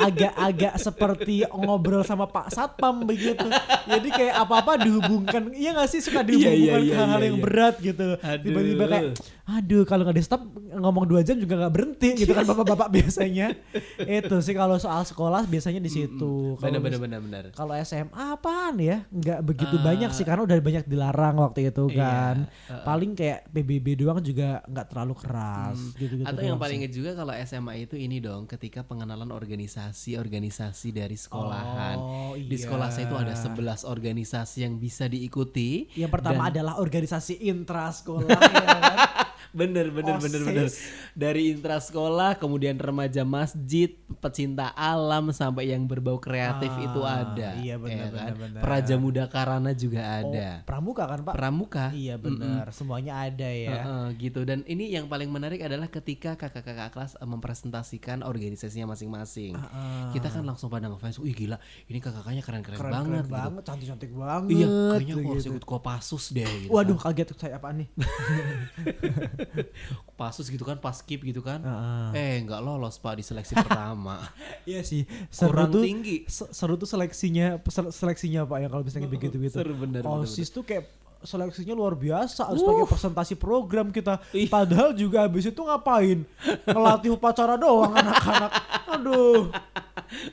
agak-agak 0.00 0.74
seperti 0.76 1.34
ngobrol 1.46 2.02
sama 2.02 2.26
Pak 2.26 2.50
Satpam 2.50 3.04
begitu 3.04 3.46
jadi 3.86 4.08
kayak 4.10 4.34
apa-apa 4.38 4.72
dihubungkan 4.80 5.29
iya 5.54 5.70
gak 5.76 5.88
sih 5.90 6.00
suka 6.00 6.20
Iya, 6.26 6.28
dihubungkan 6.28 6.56
iya, 6.60 6.74
ke 6.76 6.84
iya, 6.86 6.96
hal-hal 6.96 7.20
iya, 7.20 7.26
yang 7.28 7.36
iya. 7.36 7.44
berat 7.44 7.74
gitu 7.80 8.08
tiba-tiba 8.20 8.84
kayak 8.86 9.04
aduh 9.50 9.82
kalau 9.82 10.02
nggak 10.06 10.16
di 10.16 10.22
stop 10.22 10.42
ngomong 10.70 11.04
dua 11.10 11.26
jam 11.26 11.34
juga 11.34 11.58
nggak 11.58 11.72
berhenti 11.74 12.08
gitu 12.22 12.30
kan 12.30 12.46
bapak-bapak 12.46 12.88
biasanya 13.02 13.50
itu 13.98 14.36
sih 14.38 14.54
kalau 14.54 14.78
soal 14.78 15.02
sekolah 15.02 15.42
biasanya 15.50 15.82
di 15.82 15.90
situ 15.90 16.54
bener. 16.60 17.50
kalau 17.52 17.74
SMA 17.82 18.22
apaan 18.36 18.76
ya? 18.78 19.02
Nggak 19.10 19.40
begitu 19.42 19.76
Ah. 19.80 19.84
banyak 19.92 20.10
sih 20.14 20.24
karena 20.24 20.42
udah 20.46 20.56
banyak 20.60 20.84
dilarang 20.86 21.36
waktu 21.40 21.72
itu 21.72 21.84
Iya, 21.90 21.98
kan. 21.98 22.36
uh-uh. 22.46 22.84
Paling 22.86 23.10
kayak 23.18 23.48
PBB 23.50 23.86
doang 23.98 24.20
juga 24.22 24.62
nggak 24.68 24.86
terlalu 24.92 25.14
keras 25.18 25.78
gitu-gitu. 25.96 26.28
Atau 26.28 26.42
yang 26.44 26.58
paling 26.60 26.78
inget 26.84 26.92
juga 26.94 27.10
kalau 27.16 27.32
SMA 27.34 27.74
itu 27.84 27.96
ini 27.98 28.22
dong 28.22 28.46
ketika 28.46 28.86
pengenalan 28.86 29.28
organisasi-organisasi 29.32 30.88
dari 30.94 31.16
sekolahan. 31.18 31.96
Oh, 31.98 32.32
Di 32.36 32.56
iya. 32.56 32.62
sekolah 32.64 32.88
saya 32.92 33.04
itu 33.10 33.16
ada 33.16 33.34
11 33.34 33.84
organisasi 33.88 34.56
yang 34.64 34.74
bisa 34.78 35.10
diikuti. 35.20 35.92
Yang 35.92 36.12
pertama 36.16 36.48
Dan- 36.48 36.56
adalah 36.56 36.74
organisasi 36.80 37.44
intra 37.44 37.92
sekolah 37.92 38.40
ya 38.40 38.64
kan. 38.64 38.82
Bener 39.50 39.90
bener 39.90 40.16
bener 40.16 40.40
OSIS. 40.40 40.46
bener. 40.46 40.68
Dari 41.12 41.50
intra 41.50 41.76
sekolah, 41.76 42.34
kemudian 42.34 42.74
remaja 42.74 43.22
masjid, 43.22 43.90
pecinta 44.16 44.70
alam 44.72 45.30
sampai 45.30 45.68
yang 45.68 45.84
berbau 45.84 46.16
kreatif 46.16 46.70
Ah, 46.70 46.80
itu 46.80 47.00
ada. 47.02 47.48
iya, 47.58 47.74
bener, 47.74 47.98
ya 47.98 48.06
kan? 48.08 48.30
bener, 48.30 48.36
bener. 48.38 48.60
Praja 48.60 48.94
Muda 48.94 49.24
Karana 49.26 49.72
juga 49.72 49.98
Oh, 49.98 50.30
ada. 50.30 50.62
pramuka 50.62 51.04
kan 51.04 51.20
Pak? 51.20 51.34
Pramuka. 51.34 51.86
Iya 51.90 52.14
benar, 52.14 52.70
semuanya 52.70 53.18
ada 53.20 53.46
ya. 53.46 53.74
Heeh, 53.76 54.04
gitu 54.20 54.42
dan 54.42 54.62
ini 54.64 54.86
yang 54.88 55.06
paling 55.06 55.26
menarik 55.26 55.58
adalah 55.60 55.86
ketika 55.86 56.34
kakak-kakak 56.36 56.90
kelas 56.90 57.14
eh, 57.14 57.26
mempresentasikan 57.26 58.22
organisasinya 58.22 58.86
masing-masing. 58.88 59.54
Heeh. 59.54 60.04
Kita 60.12 60.28
kan 60.28 60.42
langsung 60.42 60.68
pada 60.68 60.86
ngefans, 60.86 61.18
wih 61.18 61.32
gila, 61.32 61.58
ini 61.84 61.98
kakak-kakaknya 61.98 62.40
keren-keren 62.40 62.78
Keren, 62.78 62.92
banget. 62.92 63.10
keren 63.10 63.24
gitu. 63.24 63.34
banget, 63.34 63.62
cantik-cantik 63.66 64.10
banget. 64.12 64.50
Iya, 64.52 64.66
kayaknya 64.94 65.14
aku 65.16 65.28
harus 65.28 65.42
gitu. 65.42 65.52
ikut 65.52 65.64
Kopassus 65.66 66.24
deh. 66.30 66.46
Gitu 66.46 66.70
Waduh, 66.70 66.96
kaget 66.96 67.26
tuh 67.26 67.36
saya 67.36 67.56
apaan 67.56 67.82
nih? 67.82 67.88
Kopassus 70.06 70.46
gitu 70.46 70.62
kan, 70.62 70.76
pas 70.76 70.92
skip 70.92 71.20
gitu 71.20 71.40
kan. 71.40 71.58
Heeh. 71.58 72.08
Eh, 72.12 72.36
nggak 72.42 72.60
lolos 72.60 72.96
pak 72.96 73.16
di 73.16 73.24
seleksi 73.24 73.54
pertama. 73.54 74.20
Iya 74.68 74.82
sih, 74.82 75.02
seru 75.28 75.50
Kurang 75.50 75.72
tuh, 75.72 75.82
tinggi. 75.82 76.16
se- 76.26 76.50
seru 76.50 76.74
tuh 76.74 76.84
seleksinya, 76.84 77.56
se- 77.64 77.90
seleksinya 77.90 78.44
pak 78.44 78.58
ya 78.58 78.68
kalau 78.68 78.82
misalnya 78.82 79.08
begitu-begitu. 79.08 79.56
seru 79.56 79.72
bener, 79.74 80.00
bener, 80.00 80.20
OSIS 80.22 80.48
tuh 80.48 80.62
kayak 80.62 80.84
seleksinya 81.20 81.72
luar 81.72 81.92
biasa 81.92 82.48
harus 82.48 82.60
pakai 82.60 82.84
presentasi 82.86 83.34
program 83.34 83.88
kita. 83.88 84.20
Ih. 84.32 84.48
Padahal 84.48 84.92
juga 84.92 85.20
habis 85.22 85.44
itu 85.44 85.58
ngapain? 85.58 86.24
Ngelatih 86.64 87.12
upacara 87.12 87.56
doang 87.56 87.92
anak-anak. 88.00 88.52
Aduh, 88.90 89.52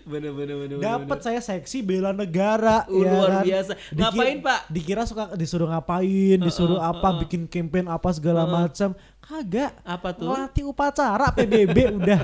bener 0.03 0.32
bener 0.32 0.56
bener. 0.58 0.77
dapat 0.77 1.20
saya 1.20 1.39
seksi 1.39 1.79
bela 1.79 2.12
negara 2.12 2.84
Uh, 2.86 3.00
ya 3.00 3.10
luar 3.10 3.29
kan? 3.32 3.44
biasa. 3.44 3.72
Ngapain, 3.91 4.38
Pak? 4.39 4.60
Dikira 4.67 5.03
suka 5.03 5.24
disuruh 5.34 5.67
ngapain, 5.67 6.38
disuruh 6.38 6.77
apa, 6.77 7.20
bikin 7.20 7.46
campaign 7.46 7.86
apa 7.86 8.10
segala 8.10 8.44
macam. 8.44 8.91
Kagak. 9.20 9.75
Apa 9.82 10.15
tuh? 10.15 10.24
Ngelatih 10.25 10.63
upacara 10.65 11.27
PBB 11.32 11.75
udah. 12.00 12.22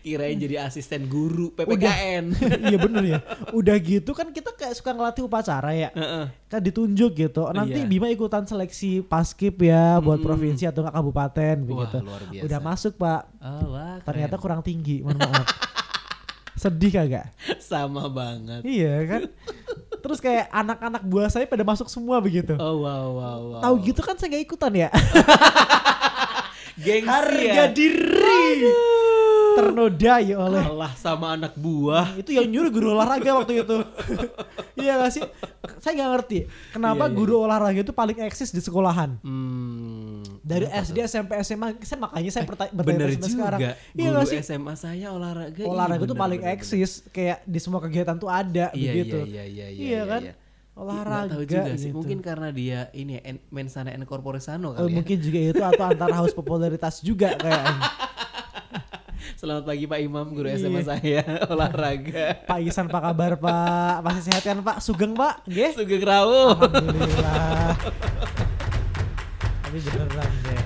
Kirain 0.00 0.34
jadi 0.34 0.64
asisten 0.64 1.04
guru 1.04 1.52
PPKN. 1.52 2.32
iya 2.66 2.76
bener 2.76 3.02
ya. 3.04 3.18
Udah 3.50 3.76
gitu 3.76 4.10
kan 4.10 4.30
kita 4.30 4.50
kayak 4.50 4.72
suka 4.72 4.90
ngelatih 4.90 5.22
upacara 5.22 5.76
ya. 5.76 5.92
Heeh. 5.92 6.32
Kan 6.46 6.60
ditunjuk 6.60 7.12
gitu. 7.12 7.44
Nanti 7.50 7.76
Iya. 7.76 7.84
Bima 7.86 8.08
ikutan 8.08 8.42
seleksi 8.42 9.02
paskip 9.02 9.60
ya 9.60 10.00
buat 10.00 10.16
provinsi 10.18 10.64
atau 10.64 10.80
nggak 10.80 10.96
kabupaten 10.96 11.56
begitu. 11.62 11.96
luar 12.00 12.22
biasa. 12.24 12.44
Udah 12.44 12.60
masuk 12.62 12.92
pak. 12.96 13.22
Oh, 13.36 13.64
wah, 13.70 14.00
Ternyata 14.00 14.34
kurang 14.36 14.60
tinggi. 14.60 15.04
Mohon 15.04 15.28
maaf. 15.28 15.46
Sedih 16.66 16.90
kagak? 16.92 17.26
sama 17.58 18.06
banget. 18.06 18.60
Iya 18.62 18.94
kan. 19.04 19.22
Terus 19.96 20.18
kayak 20.18 20.50
anak-anak 20.50 21.02
buah 21.02 21.26
saya 21.26 21.44
pada 21.44 21.62
masuk 21.62 21.86
semua 21.86 22.18
begitu. 22.18 22.54
Oh 22.54 22.82
wow 22.82 23.06
wow 23.12 23.38
wow. 23.48 23.60
Tahu 23.60 23.74
gitu 23.84 24.00
kan 24.00 24.14
saya 24.14 24.30
nggak 24.30 24.44
ikutan 24.44 24.72
ya. 24.76 24.88
Gengsi 26.76 27.08
Harga 27.08 27.40
ya. 27.40 27.66
diri 27.70 28.68
ternodai 29.56 30.36
oleh 30.36 30.60
Kalah 30.60 30.92
sama 30.94 31.32
anak 31.32 31.56
buah. 31.56 32.12
itu 32.14 32.36
yang 32.36 32.44
nyuruh 32.44 32.68
guru 32.68 32.92
olahraga 32.92 33.32
waktu 33.32 33.64
itu 33.64 33.80
iya 34.84 35.00
gak 35.00 35.08
sih 35.10 35.24
saya 35.80 35.96
nggak 35.96 36.10
ngerti 36.12 36.38
kenapa 36.70 37.08
Iya, 37.08 37.10
iya, 37.10 37.16
guru 37.16 37.34
olahraga 37.40 37.80
itu 37.80 37.96
paling 37.96 38.20
eksis 38.20 38.52
di 38.52 38.60
sekolahan 38.60 39.16
Hmm. 39.24 40.05
Dari 40.46 40.62
SD 40.64 40.98
SMP 41.04 41.34
SMA 41.42 41.74
saya 41.80 41.98
makanya 41.98 42.30
saya 42.30 42.44
bertanya 42.44 42.70
Bener 42.70 42.86
bertanya 43.02 43.18
juga. 43.18 43.26
sekarang 43.28 43.60
iya 43.60 43.72
Guru 43.92 44.14
gak 44.14 44.26
sih 44.26 44.38
SMA 44.40 44.74
saya 44.74 45.06
olahraga. 45.10 45.58
iya, 45.58 45.66
olahraga 45.66 45.98
itu 45.98 46.06
bener, 46.08 46.22
paling 46.22 46.40
bener, 46.40 46.54
eksis 46.54 46.90
kayak 47.08 47.38
di 47.42 47.58
semua 47.58 47.80
kegiatan 47.80 48.14
tuh 48.14 48.30
ada 48.30 48.70
Iya, 48.70 48.92
begitu 48.94 49.18
iya, 49.24 49.42
iya, 49.42 49.66
iya, 49.66 49.66
Iya 49.68 49.90
iya, 49.90 50.02
kan 50.06 50.22
iya. 50.22 50.34
Olahraga 50.72 51.32
tahu 51.32 51.42
juga 51.42 51.72
sih. 51.72 51.88
gitu. 51.88 51.96
Mungkin 51.96 52.18
karena 52.20 52.48
dia 52.50 52.80
ini 52.92 53.16
ya, 53.16 53.22
en, 53.24 53.36
mensana 53.48 53.90
en 53.90 54.04
corpore 54.04 54.38
sano 54.38 54.70
Oh, 54.70 54.74
kali 54.76 54.86
ya. 54.86 54.94
mungkin 54.94 55.16
juga 55.18 55.38
itu 55.42 55.62
atau 55.64 55.84
antara 55.84 56.14
haus 56.14 56.30
popularitas 56.30 57.00
juga 57.00 57.34
kayak 57.34 57.64
Selamat 59.36 59.64
pagi 59.66 59.84
Pak 59.84 59.98
Imam, 59.98 60.26
guru 60.30 60.46
Iya. 60.46 60.56
SMA 60.58 60.80
saya 60.82 61.20
olahraga. 61.52 62.40
Pak 62.44 62.58
Isan 62.62 62.86
apa 62.86 63.00
kabar 63.02 63.32
Pak 63.34 63.94
masih 64.00 64.22
sehat 64.24 64.42
kan 64.44 64.60
Pak 64.60 64.78
Sugeng 64.78 65.12
Pak 65.12 65.42
Nggih 65.44 65.74
Sugeng 65.74 66.02
Rawu. 66.02 66.54
Alhamdulillah. 66.54 67.74
Tapi 69.66 69.78
beneran 69.82 70.30
deh. 70.46 70.60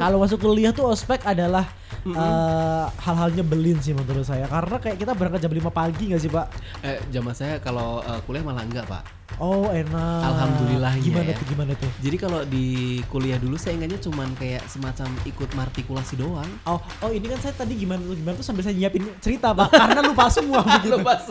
Kalau 0.00 0.16
masuk 0.24 0.40
kuliah 0.40 0.72
tuh 0.72 0.88
ospek 0.88 1.20
adalah 1.28 1.68
eh, 2.08 2.84
hal-hal 2.88 3.28
nyebelin 3.36 3.76
sih 3.84 3.92
menurut 3.92 4.24
saya. 4.24 4.48
Karena 4.48 4.80
kayak 4.80 4.96
kita 4.96 5.12
berangkat 5.12 5.44
jam 5.44 5.52
5 5.52 5.68
pagi 5.68 6.16
gak 6.16 6.22
sih 6.24 6.32
pak? 6.32 6.48
Eh, 6.80 6.96
zaman 7.12 7.36
saya 7.36 7.60
kalau 7.60 8.00
eh, 8.00 8.20
kuliah 8.24 8.40
malah 8.40 8.64
enggak 8.64 8.88
Pak. 8.88 9.19
Oh 9.40 9.64
enak. 9.66 10.20
Alhamdulillahnya 10.22 11.00
Gimana 11.00 11.30
ya. 11.32 11.36
tuh 11.36 11.46
gimana 11.48 11.72
tuh? 11.72 11.88
Jadi 11.98 12.16
kalau 12.16 12.40
di 12.44 12.66
kuliah 13.08 13.40
dulu 13.40 13.56
saya 13.56 13.72
ingatnya 13.74 13.96
cuman 13.98 14.36
kayak 14.36 14.60
semacam 14.66 15.08
ikut 15.24 15.48
martikulasi 15.50 16.14
doang. 16.14 16.44
Oh, 16.62 16.76
oh 17.00 17.08
ini 17.08 17.24
kan 17.24 17.40
saya 17.40 17.56
tadi 17.56 17.72
gimana 17.74 18.04
tuh 18.04 18.12
gimana 18.12 18.36
tuh 18.36 18.44
sambil 18.44 18.60
saya 18.60 18.76
nyiapin 18.76 19.00
cerita 19.18 19.50
pak. 19.50 19.72
Karena 19.72 20.04
lupa 20.04 20.28
semua 20.28 20.60
begitu. 20.68 20.92
Lupa. 20.92 21.24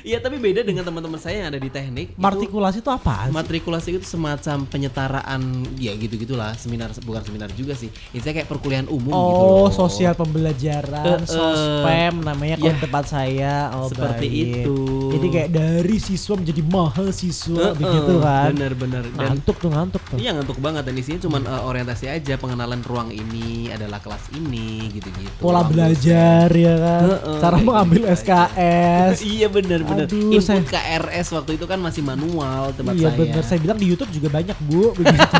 Iya 0.00 0.18
tapi 0.18 0.40
beda 0.40 0.64
dengan 0.64 0.80
teman-teman 0.80 1.20
saya 1.20 1.44
yang 1.44 1.48
ada 1.52 1.60
di 1.60 1.68
teknik. 1.68 2.16
Martikulasi 2.16 2.80
itu 2.80 2.88
apa? 2.88 3.28
matrikulasi 3.28 3.88
itu 3.94 4.06
semacam 4.08 4.64
penyetaraan 4.64 5.42
ya 5.76 5.92
gitu 5.94 6.16
gitulah 6.16 6.56
seminar 6.56 6.88
bukan 7.04 7.20
seminar 7.20 7.52
juga 7.52 7.76
sih. 7.76 7.92
Itu 8.10 8.24
kayak 8.24 8.48
perkuliahan 8.48 8.88
umum 8.88 9.12
gitu 9.12 9.44
Oh, 9.44 9.68
sosial 9.68 10.16
pembelajaran, 10.16 11.20
eh. 11.20 11.28
sospem 11.28 12.16
namanya 12.18 12.56
kalau 12.56 12.64
Ya, 12.64 12.72
di 12.72 12.80
tempat 12.80 13.04
saya. 13.04 13.54
Oh, 13.76 13.92
seperti 13.92 14.24
baik. 14.24 14.40
itu. 14.64 14.78
Jadi 15.12 15.26
kayak 15.28 15.50
dari 15.52 15.96
siswa 15.98 16.34
menjadi 16.34 16.62
mahasiswa 16.64 17.40
Eh, 17.44 17.72
begitu 17.72 18.12
eh, 18.12 18.20
kan. 18.20 18.50
Bener-bener 18.50 19.02
dan 19.04 19.18
Ngantuk 19.32 19.56
tuh 19.56 19.68
ngantuk 19.68 20.02
tuh. 20.04 20.16
Iya 20.16 20.30
ngantuk 20.32 20.58
banget 20.58 20.82
dan 20.82 20.94
isinya 20.94 21.20
cuman 21.20 21.42
eh, 21.44 21.62
orientasi 21.64 22.04
aja 22.06 22.34
pengenalan 22.34 22.80
ruang 22.80 23.08
ini 23.08 23.46
adalah 23.68 23.98
kelas 23.98 24.30
ini 24.32 24.90
gitu-gitu. 24.90 25.38
Pola 25.38 25.60
Ruang 25.60 25.70
belajar 25.70 26.48
ya 26.48 26.74
kan. 26.76 27.02
Heeh, 27.08 27.38
Cara 27.38 27.54
kayak 27.54 27.64
mengambil 27.64 27.98
gitu 27.98 28.06
aja. 28.06 28.18
SKS. 28.18 29.16
iya 29.34 29.46
bener 29.48 29.80
bener. 29.82 30.06
Aduh, 30.06 30.30
Input 30.30 30.44
saya- 30.44 30.62
KRS 30.64 31.28
waktu 31.32 31.50
itu 31.54 31.64
kan 31.64 31.78
masih 31.78 32.02
manual 32.02 32.70
tempat 32.72 32.94
iya 32.94 33.08
saya. 33.08 33.18
bener. 33.18 33.42
Saya 33.42 33.58
bilang 33.58 33.76
di 33.76 33.86
YouTube 33.86 34.10
juga 34.10 34.28
banyak 34.28 34.56
bu. 34.62 34.92
Begitu. 34.98 35.36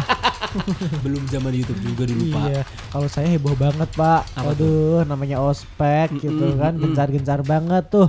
Belum 1.03 1.23
zaman 1.27 1.51
YouTube 1.51 1.81
juga 1.83 2.05
dulu 2.05 2.25
pak. 2.31 2.45
iya. 2.47 2.63
Kalau 2.89 3.09
saya 3.09 3.27
heboh 3.27 3.55
banget 3.55 3.89
pak. 3.93 4.29
Apa 4.33 4.53
Aduh, 4.53 5.01
namanya 5.05 5.41
ospek 5.41 6.13
gitu 6.19 6.29
Mm-mm, 6.29 6.59
kan. 6.59 6.73
mm-mm. 6.73 6.83
Gencar-gencar 6.87 7.41
banget 7.43 7.85
tuh. 7.89 8.09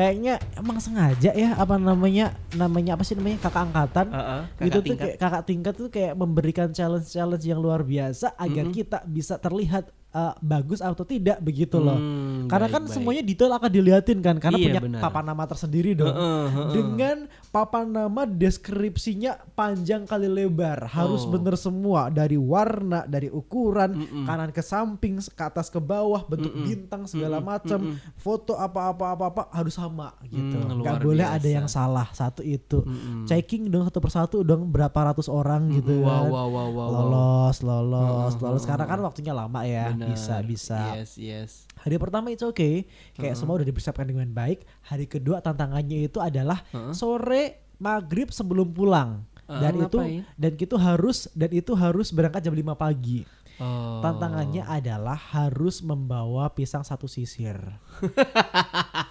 Kayaknya 0.00 0.34
emang 0.56 0.78
sengaja 0.80 1.30
ya 1.30 1.52
apa 1.54 1.76
namanya 1.76 2.26
namanya 2.56 2.96
apa 2.96 3.04
sih 3.04 3.12
namanya 3.12 3.36
kakak 3.38 3.68
angkatan 3.68 4.06
Heeh, 4.08 4.40
kakak 4.48 4.64
itu 4.64 4.72
tuh 4.72 4.84
tingkat. 4.88 5.04
kayak 5.04 5.16
kakak 5.20 5.42
tingkat 5.44 5.74
tuh 5.76 5.88
kayak 5.88 6.12
memberikan 6.16 6.68
challenge-challenge 6.72 7.44
yang 7.44 7.60
luar 7.60 7.84
biasa 7.84 8.32
agar 8.34 8.64
Mm-mm. 8.64 8.72
kita 8.74 8.98
bisa 9.04 9.36
terlihat 9.36 9.92
uh, 10.10 10.32
bagus 10.40 10.80
atau 10.80 11.04
tidak 11.04 11.36
begitu 11.38 11.76
loh. 11.76 12.00
Hmm, 12.00 12.48
Karena 12.48 12.66
baik, 12.66 12.74
kan 12.74 12.82
baik. 12.88 12.94
semuanya 12.96 13.22
detail 13.22 13.52
akan 13.52 13.70
diliatin 13.70 14.18
kan 14.18 14.36
karena 14.40 14.56
Iya, 14.56 14.66
punya 14.72 14.80
benar. 14.80 15.00
papan 15.04 15.24
nama 15.28 15.44
tersendiri 15.44 15.92
dong. 15.92 16.10
Heeh, 16.10 16.44
heeh. 16.48 16.72
Dengan 16.72 17.16
papan 17.50 17.90
nama 17.90 18.22
deskripsinya 18.24 19.34
panjang 19.52 20.04
kali 20.04 20.26
lebar, 20.26 20.86
harus 20.86 21.22
Oh. 21.22 21.30
bener 21.30 21.54
semua 21.54 22.06
dari 22.08 22.34
warna, 22.34 23.02
dari 23.04 23.26
ukuran, 23.26 23.90
Mm-mm. 23.96 24.24
kanan 24.24 24.50
ke 24.50 24.60
samping, 24.60 25.18
ke 25.18 25.42
atas 25.42 25.66
ke 25.66 25.76
bawah, 25.76 26.22
bentuk 26.24 26.48
Mm-mm. 26.48 26.62
bintang 26.64 27.02
segala 27.04 27.38
macam, 27.38 27.82
Mm-mm. 27.90 28.14
foto 28.14 28.54
apa-apa 28.54 29.04
apa-apa 29.10 29.42
harus 29.50 29.74
sama 29.74 30.14
gitu. 30.24 30.56
Hmm, 30.56 30.78
Nggak 30.78 30.98
boleh 31.00 31.26
biasa. 31.26 31.36
ada 31.36 31.48
yang 31.50 31.66
salah. 31.66 32.06
Satu 32.12 32.40
itu. 32.40 32.80
Mm-mm. 32.80 33.26
Checking 33.26 33.66
dong 33.66 33.82
satu 33.82 33.98
persatu 33.98 34.36
dong 34.40 34.70
berapa 34.70 35.10
ratus 35.10 35.26
orang 35.26 35.74
gitu 35.74 36.00
Wow, 36.00 36.06
kan. 36.06 36.22
wow, 36.24 36.46
wow, 36.46 36.48
wow, 36.48 36.68
wow. 36.70 36.88
lolos, 36.94 37.56
lolos, 37.60 38.32
Mm-mm. 38.32 38.44
lolos. 38.46 38.60
Sekarang 38.62 38.86
kan 38.86 39.00
waktunya 39.00 39.34
lama 39.34 39.60
ya. 39.62 39.90
Benar. 39.90 40.06
Bisa, 40.08 40.34
bisa. 40.40 40.80
Yes, 40.94 41.18
yes. 41.18 41.50
Hari 41.76 41.96
pertama 41.96 42.28
itu 42.28 42.44
oke, 42.44 42.84
kayak 43.16 43.34
semua 43.34 43.56
udah 43.56 43.64
dipersiapkan 43.64 44.04
dengan 44.04 44.28
baik. 44.28 44.62
Hari 44.86 45.08
kedua 45.08 45.40
tantangannya 45.40 46.04
itu 46.04 46.20
adalah 46.20 46.60
Heeh. 46.70 46.92
sore 46.92 47.39
maghrib 47.80 48.28
sebelum 48.30 48.70
pulang. 48.70 49.24
Heeh, 49.48 49.58
Dan 49.58 49.72
itu 49.82 49.98
ngapain? 49.98 50.22
dan 50.38 50.52
itu 50.54 50.76
harus 50.78 51.18
dan 51.34 51.50
itu 51.50 51.72
harus 51.74 52.14
berangkat 52.14 52.46
jam 52.46 52.54
5 52.54 52.76
pagi. 52.76 53.26
Oh. 53.60 54.00
Tantangannya 54.00 54.64
adalah 54.64 55.18
harus 55.18 55.82
membawa 55.82 56.48
pisang 56.48 56.80
satu 56.80 57.04
sisir. 57.04 57.60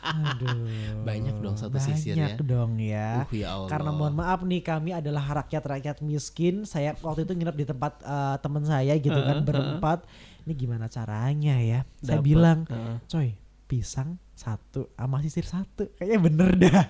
Aduh. 0.09 1.05
Banyak 1.05 1.37
dong 1.37 1.53
satu 1.53 1.77
sisir 1.77 2.17
Banyak 2.17 2.33
ya. 2.33 2.41
dong 2.41 2.71
ya. 2.81 3.09
Uh, 3.23 3.33
ya 3.35 3.47
Allah. 3.53 3.69
Karena 3.69 3.89
mohon 3.93 4.15
maaf 4.17 4.41
nih 4.41 4.61
kami 4.61 4.89
adalah 4.89 5.43
rakyat-rakyat 5.43 6.01
miskin. 6.01 6.65
Saya 6.65 6.97
waktu 6.97 7.29
itu 7.29 7.33
nginep 7.35 7.55
di 7.55 7.65
tempat 7.67 8.01
eh, 8.01 8.35
teman 8.41 8.63
saya 8.65 8.93
gitu 8.97 9.19
kan 9.19 9.37
Heeh, 9.37 9.45
berempat. 9.45 9.99
Ini 10.47 10.53
gimana 10.55 10.89
caranya 10.89 11.61
ya? 11.61 11.79
Saya 12.01 12.17
Dapet, 12.17 12.25
bilang, 12.25 12.59
heeh. 12.65 12.95
coy 13.05 13.29
pisang 13.69 14.17
satu 14.33 14.89
sama 14.97 15.21
sisir 15.21 15.45
satu. 15.45 15.93
Kayaknya 15.93 16.17
bener 16.17 16.49
dah. 16.57 16.83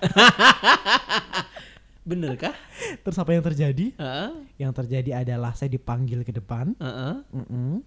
Bener 2.00 2.32
kah? 2.40 2.56
Terus 3.04 3.20
apa 3.20 3.30
yang 3.36 3.44
terjadi? 3.44 3.92
Heeh. 3.92 4.30
Yang 4.56 4.72
terjadi 4.82 5.20
adalah 5.20 5.52
saya 5.52 5.68
dipanggil 5.68 6.24
ke 6.24 6.32
depan. 6.32 6.72
Heeh. 6.80 7.14
Mm-mm. 7.36 7.84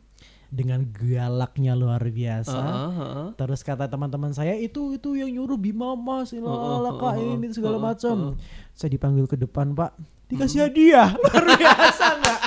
Dengan 0.54 0.86
galaknya 0.94 1.74
luar 1.74 2.00
biasa. 2.06 2.54
Heeh. 2.62 3.26
Terus 3.34 3.66
kata 3.66 3.90
teman-teman 3.90 4.30
saya 4.30 4.54
itu 4.54 4.94
itu 4.94 5.18
yang 5.18 5.34
nyuruh 5.34 5.58
Bima 5.58 5.98
Mas 5.98 6.30
ilah 6.30 6.94
kak 6.94 7.18
ini 7.18 7.50
segala 7.50 7.82
macam. 7.82 8.38
Saya 8.78 8.94
dipanggil 8.94 9.26
ke 9.26 9.34
depan 9.34 9.74
Pak, 9.74 9.98
dikasih 10.30 10.70
hadiah 10.70 11.18
luar 11.26 11.46
biasa 11.58 12.06
nggak? 12.22 12.40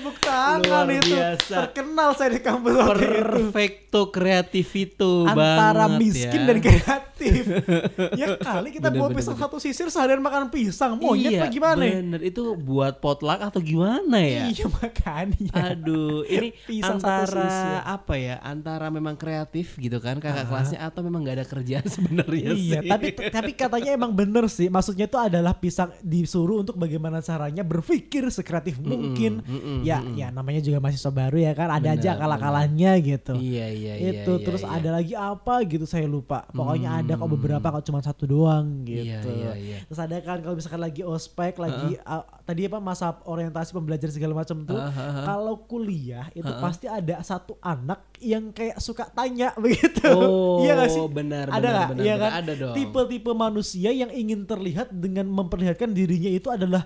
Tepuk 0.00 0.16
tangan 0.18 0.58
Luar 0.64 0.88
itu. 0.90 1.12
biasa. 1.12 1.54
Terkenal 1.60 2.08
saya 2.14 2.30
di 2.30 2.40
kampus 2.40 2.72
waktu 2.74 3.04
itu. 3.04 3.20
Perfecto 3.20 4.00
kreativito 4.08 5.12
Antara 5.24 5.84
banget 5.86 6.00
miskin 6.00 6.40
ya. 6.40 6.46
dan 6.46 6.58
kreatif. 6.58 7.44
ya 8.20 8.26
kali 8.34 8.68
kita 8.70 8.88
Bener, 8.88 8.96
bawa 8.96 9.08
bener, 9.08 9.18
pisang 9.18 9.36
bener. 9.36 9.44
satu 9.44 9.56
sisir 9.58 9.88
seharian 9.88 10.18
makan 10.18 10.48
pisang. 10.48 10.96
Monyet 10.96 11.30
iya, 11.30 11.40
apa 11.40 11.48
gimana? 11.48 11.82
ya? 11.82 12.00
Bener, 12.00 12.20
itu 12.22 12.42
buat 12.54 12.96
potluck 12.98 13.40
atau 13.42 13.60
gimana 13.60 14.16
ya? 14.16 14.48
Iya 14.48 14.66
makanya. 14.70 15.52
Aduh, 15.70 16.24
ini 16.24 16.48
Pisang 16.70 16.96
satu 16.96 17.08
antara 17.26 17.44
sisir. 17.44 17.76
apa 17.84 18.14
ya? 18.14 18.36
Antara 18.40 18.86
memang 18.88 19.14
kreatif 19.14 19.76
gitu 19.76 19.98
kan 19.98 20.16
kakak 20.16 20.46
kelasnya 20.46 20.80
atau 20.80 21.00
memang 21.00 21.20
nggak 21.20 21.36
ada 21.36 21.46
kerjaan 21.46 21.86
sebenarnya 21.92 22.50
Iya, 22.50 22.80
sih. 22.80 22.88
tapi 22.88 23.06
tapi 23.12 23.50
katanya 23.52 23.90
emang 23.92 24.12
bener 24.12 24.46
sih. 24.46 24.70
Maksudnya 24.70 25.04
itu 25.04 25.18
adalah 25.18 25.52
pisang 25.52 25.90
disuruh 26.00 26.62
untuk 26.62 26.76
bagaimana 26.76 27.20
caranya 27.20 27.60
berpikir 27.60 28.24
sekreatif 28.30 28.78
mungkin. 28.78 29.42
mm-mm, 29.42 29.82
ya, 29.82 29.89
mm-mm. 29.98 30.14
ya 30.14 30.28
namanya 30.30 30.60
juga 30.62 30.78
mahasiswa 30.78 31.10
baru 31.10 31.36
ya 31.42 31.52
kan. 31.58 31.68
Ada 31.74 31.88
aja 31.98 32.10
Benar, 32.14 32.18
akal-akalannya 32.22 32.92
gitu. 33.02 33.34
Iya 33.34 33.66
iya 33.74 33.94
iya. 33.98 34.10
itu 34.22 34.32
iya, 34.38 34.44
terus 34.46 34.62
iya. 34.62 34.78
ada 34.78 34.88
lagi 34.94 35.14
apa 35.18 35.54
gitu 35.66 35.84
saya 35.90 36.06
lupa. 36.06 36.46
Pokoknya 36.54 37.02
ada 37.02 37.18
kok 37.18 37.30
beberapa 37.34 37.66
kok 37.66 37.84
cuma 37.90 37.98
satu 37.98 38.30
doang 38.30 38.86
gitu. 38.86 39.26
Iya, 39.26 39.50
iya, 39.50 39.52
iya. 39.58 39.78
Terus 39.90 39.98
ada 39.98 40.14
kan 40.22 40.38
kalau 40.38 40.54
misalkan 40.54 40.82
lagi 40.86 41.02
ospek 41.02 41.58
lagi 41.58 41.98
uh, 42.06 42.22
tadi 42.46 42.70
apa 42.70 42.78
masa 42.78 43.18
orientasi 43.26 43.74
pembelajaran 43.74 44.14
segala 44.14 44.32
macam 44.38 44.62
tuh. 44.62 44.78
Uh-huh. 44.78 45.24
Kalau 45.26 45.54
kuliah 45.66 46.30
itu 46.38 46.52
pasti 46.62 46.86
ada 46.86 47.18
satu 47.26 47.58
anak 47.58 48.06
yang 48.22 48.52
kayak 48.54 48.78
suka 48.78 49.08
tanya 49.10 49.50
begitu. 49.62 50.06
Oh, 50.06 50.62
iya 50.62 50.76
gak 50.76 50.90
sih? 50.92 51.00
benar, 51.08 51.46
ada 51.48 51.56
benar, 51.56 51.72
nggak? 51.72 51.88
benar, 51.90 52.04
Iya 52.04 52.14
benar. 52.14 52.22
kan? 52.22 52.30
Ada 52.44 52.52
dong. 52.54 52.74
Tipe-tipe 52.76 53.32
manusia 53.32 53.90
yang 53.90 54.10
ingin 54.12 54.44
terlihat 54.44 54.88
dengan 54.92 55.26
memperlihatkan 55.26 55.90
dirinya 55.90 56.30
itu 56.30 56.48
adalah 56.52 56.84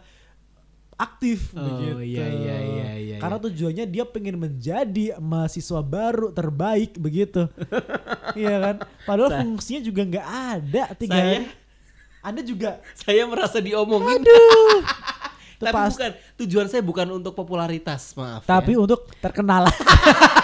aktif 0.97 1.51
Oh, 1.51 1.61
begitu. 1.61 2.01
iya, 2.07 2.27
iya, 2.27 2.57
iya, 2.61 2.89
iya, 2.95 3.17
Karena 3.19 3.39
tujuannya 3.39 3.85
dia 3.85 4.05
pengen 4.05 4.37
menjadi 4.37 5.17
mahasiswa 5.17 5.81
baru 5.81 6.31
terbaik 6.31 6.97
begitu. 6.97 7.47
iya 8.37 8.57
kan? 8.59 8.77
Padahal 9.03 9.31
Sa- 9.31 9.41
fungsinya 9.41 9.81
juga 9.81 10.03
nggak 10.05 10.29
ada 10.29 10.85
tiga 10.95 11.15
Saya-. 11.15 11.51
Anda 12.21 12.41
juga 12.41 12.71
Saya 12.95 13.23
merasa 13.25 13.59
diomongin. 13.59 14.21
Itu 14.21 14.33
Tapi 15.63 15.71
pas- 15.71 15.93
bukan 15.93 16.13
tujuan 16.37 16.67
saya 16.67 16.83
bukan 16.83 17.07
untuk 17.15 17.33
popularitas, 17.33 18.13
maaf. 18.13 18.43
tapi 18.43 18.75
ya. 18.75 18.81
untuk 18.81 19.07
terkenal. 19.17 19.65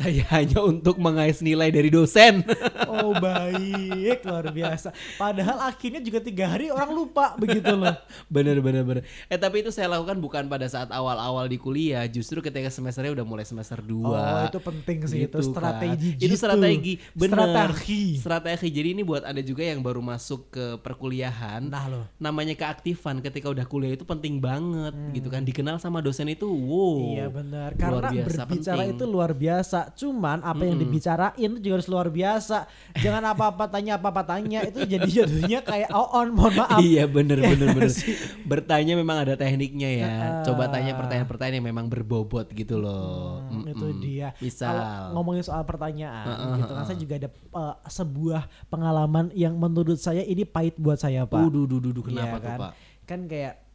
saya 0.00 0.24
hanya 0.32 0.64
untuk 0.64 0.96
mengais 0.96 1.44
nilai 1.44 1.68
dari 1.68 1.92
dosen. 1.92 2.40
oh 2.88 3.12
baik 3.20 4.24
luar 4.24 4.48
biasa. 4.48 4.96
Padahal 5.20 5.68
akhirnya 5.68 6.00
juga 6.00 6.24
tiga 6.24 6.48
hari 6.48 6.72
orang 6.72 6.88
lupa 6.88 7.36
begitu 7.36 7.68
loh. 7.76 7.92
bener 8.34 8.64
bener 8.64 8.80
bener. 8.80 9.04
Eh 9.28 9.36
tapi 9.36 9.60
itu 9.60 9.68
saya 9.68 9.92
lakukan 9.92 10.16
bukan 10.16 10.48
pada 10.48 10.64
saat 10.72 10.88
awal-awal 10.88 11.44
di 11.44 11.60
kuliah, 11.60 12.08
justru 12.08 12.40
ketika 12.40 12.72
semesternya 12.72 13.12
udah 13.12 13.26
mulai 13.28 13.44
semester 13.44 13.84
2 13.84 14.08
Oh 14.08 14.40
itu 14.48 14.60
penting 14.64 14.98
sih 15.04 15.18
itu 15.28 15.36
Gitu 15.36 15.52
strategi 15.52 16.08
kan. 16.16 16.16
Itu 16.16 16.24
gitu. 16.24 16.36
strategi, 16.40 16.92
bener. 17.12 17.36
Strategi. 17.36 18.04
Strategi. 18.16 18.68
Jadi 18.72 18.88
ini 18.96 19.02
buat 19.04 19.22
ada 19.28 19.42
juga 19.44 19.68
yang 19.68 19.84
baru 19.84 20.00
masuk 20.00 20.48
ke 20.48 20.64
perkuliahan. 20.80 21.68
Nah 21.68 21.84
loh. 21.92 22.04
Namanya 22.16 22.56
keaktifan 22.56 23.20
ketika 23.20 23.52
udah 23.52 23.68
kuliah 23.68 23.92
itu 23.92 24.08
penting 24.08 24.40
banget 24.40 24.96
gitu 25.12 25.28
kan. 25.28 25.44
Dikenal 25.44 25.76
sama 25.76 26.00
dosen 26.00 26.32
itu 26.32 26.48
wow. 26.48 26.96
Hmm. 26.96 27.12
Iya 27.12 27.26
benar. 27.28 27.70
luar 27.76 27.80
Karena 27.80 28.08
biasa 28.08 28.40
berbicara 28.48 28.80
penting. 28.80 28.96
itu 28.96 29.04
luar 29.04 29.30
biasa. 29.36 29.78
Cuman 29.96 30.44
apa 30.44 30.62
yang 30.62 30.78
dibicarain 30.78 31.50
itu 31.56 31.60
juga 31.60 31.74
harus 31.80 31.88
luar 31.90 32.08
biasa. 32.08 32.68
Jangan 32.98 33.22
apa-apa 33.34 33.64
tanya 33.70 33.98
apa-apa 33.98 34.22
tanya 34.26 34.62
itu 34.66 34.86
jadi 34.86 35.08
jadinya 35.08 35.60
kayak 35.64 35.90
on 35.92 36.30
mohon 36.34 36.54
maaf. 36.54 36.78
Iya 36.80 37.04
bener 37.10 37.40
Iya 37.40 37.50
bener 37.56 37.68
bener. 37.76 37.90
sih? 37.90 38.14
Bertanya 38.44 38.94
memang 38.94 39.22
ada 39.26 39.34
tekniknya 39.34 39.90
ya. 39.90 40.10
Coba 40.46 40.68
tanya 40.68 40.94
pertanyaan-pertanyaan 40.98 41.56
yang 41.62 41.68
memang 41.70 41.86
berbobot 41.90 42.50
gitu 42.52 42.78
loh. 42.78 43.42
Hmm, 43.48 43.66
itu 43.66 43.86
dia. 44.00 44.36
Misal. 44.38 44.74
Kalau 44.74 44.86
ngomongin 45.20 45.42
soal 45.44 45.62
pertanyaan 45.64 46.26
Heeh, 46.26 46.54
gitu 46.64 46.72
kan 46.76 46.84
saya 46.86 46.98
juga 46.98 47.14
ada 47.20 47.28
uh, 47.54 47.74
sebuah 47.86 48.42
pengalaman 48.68 49.32
yang 49.34 49.56
menurut 49.56 49.98
saya 49.98 50.22
ini 50.24 50.44
pahit 50.44 50.76
buat 50.76 50.98
saya, 51.00 51.24
Pak. 51.24 51.40
Uduh, 51.40 51.64
duh, 51.66 51.80
duh, 51.80 51.92
duh, 51.92 52.04
kenapa 52.04 52.36
tuh 52.38 52.50
kan? 52.50 52.58
pak? 52.58 52.72
Kan 53.08 53.20
kayak 53.26 53.69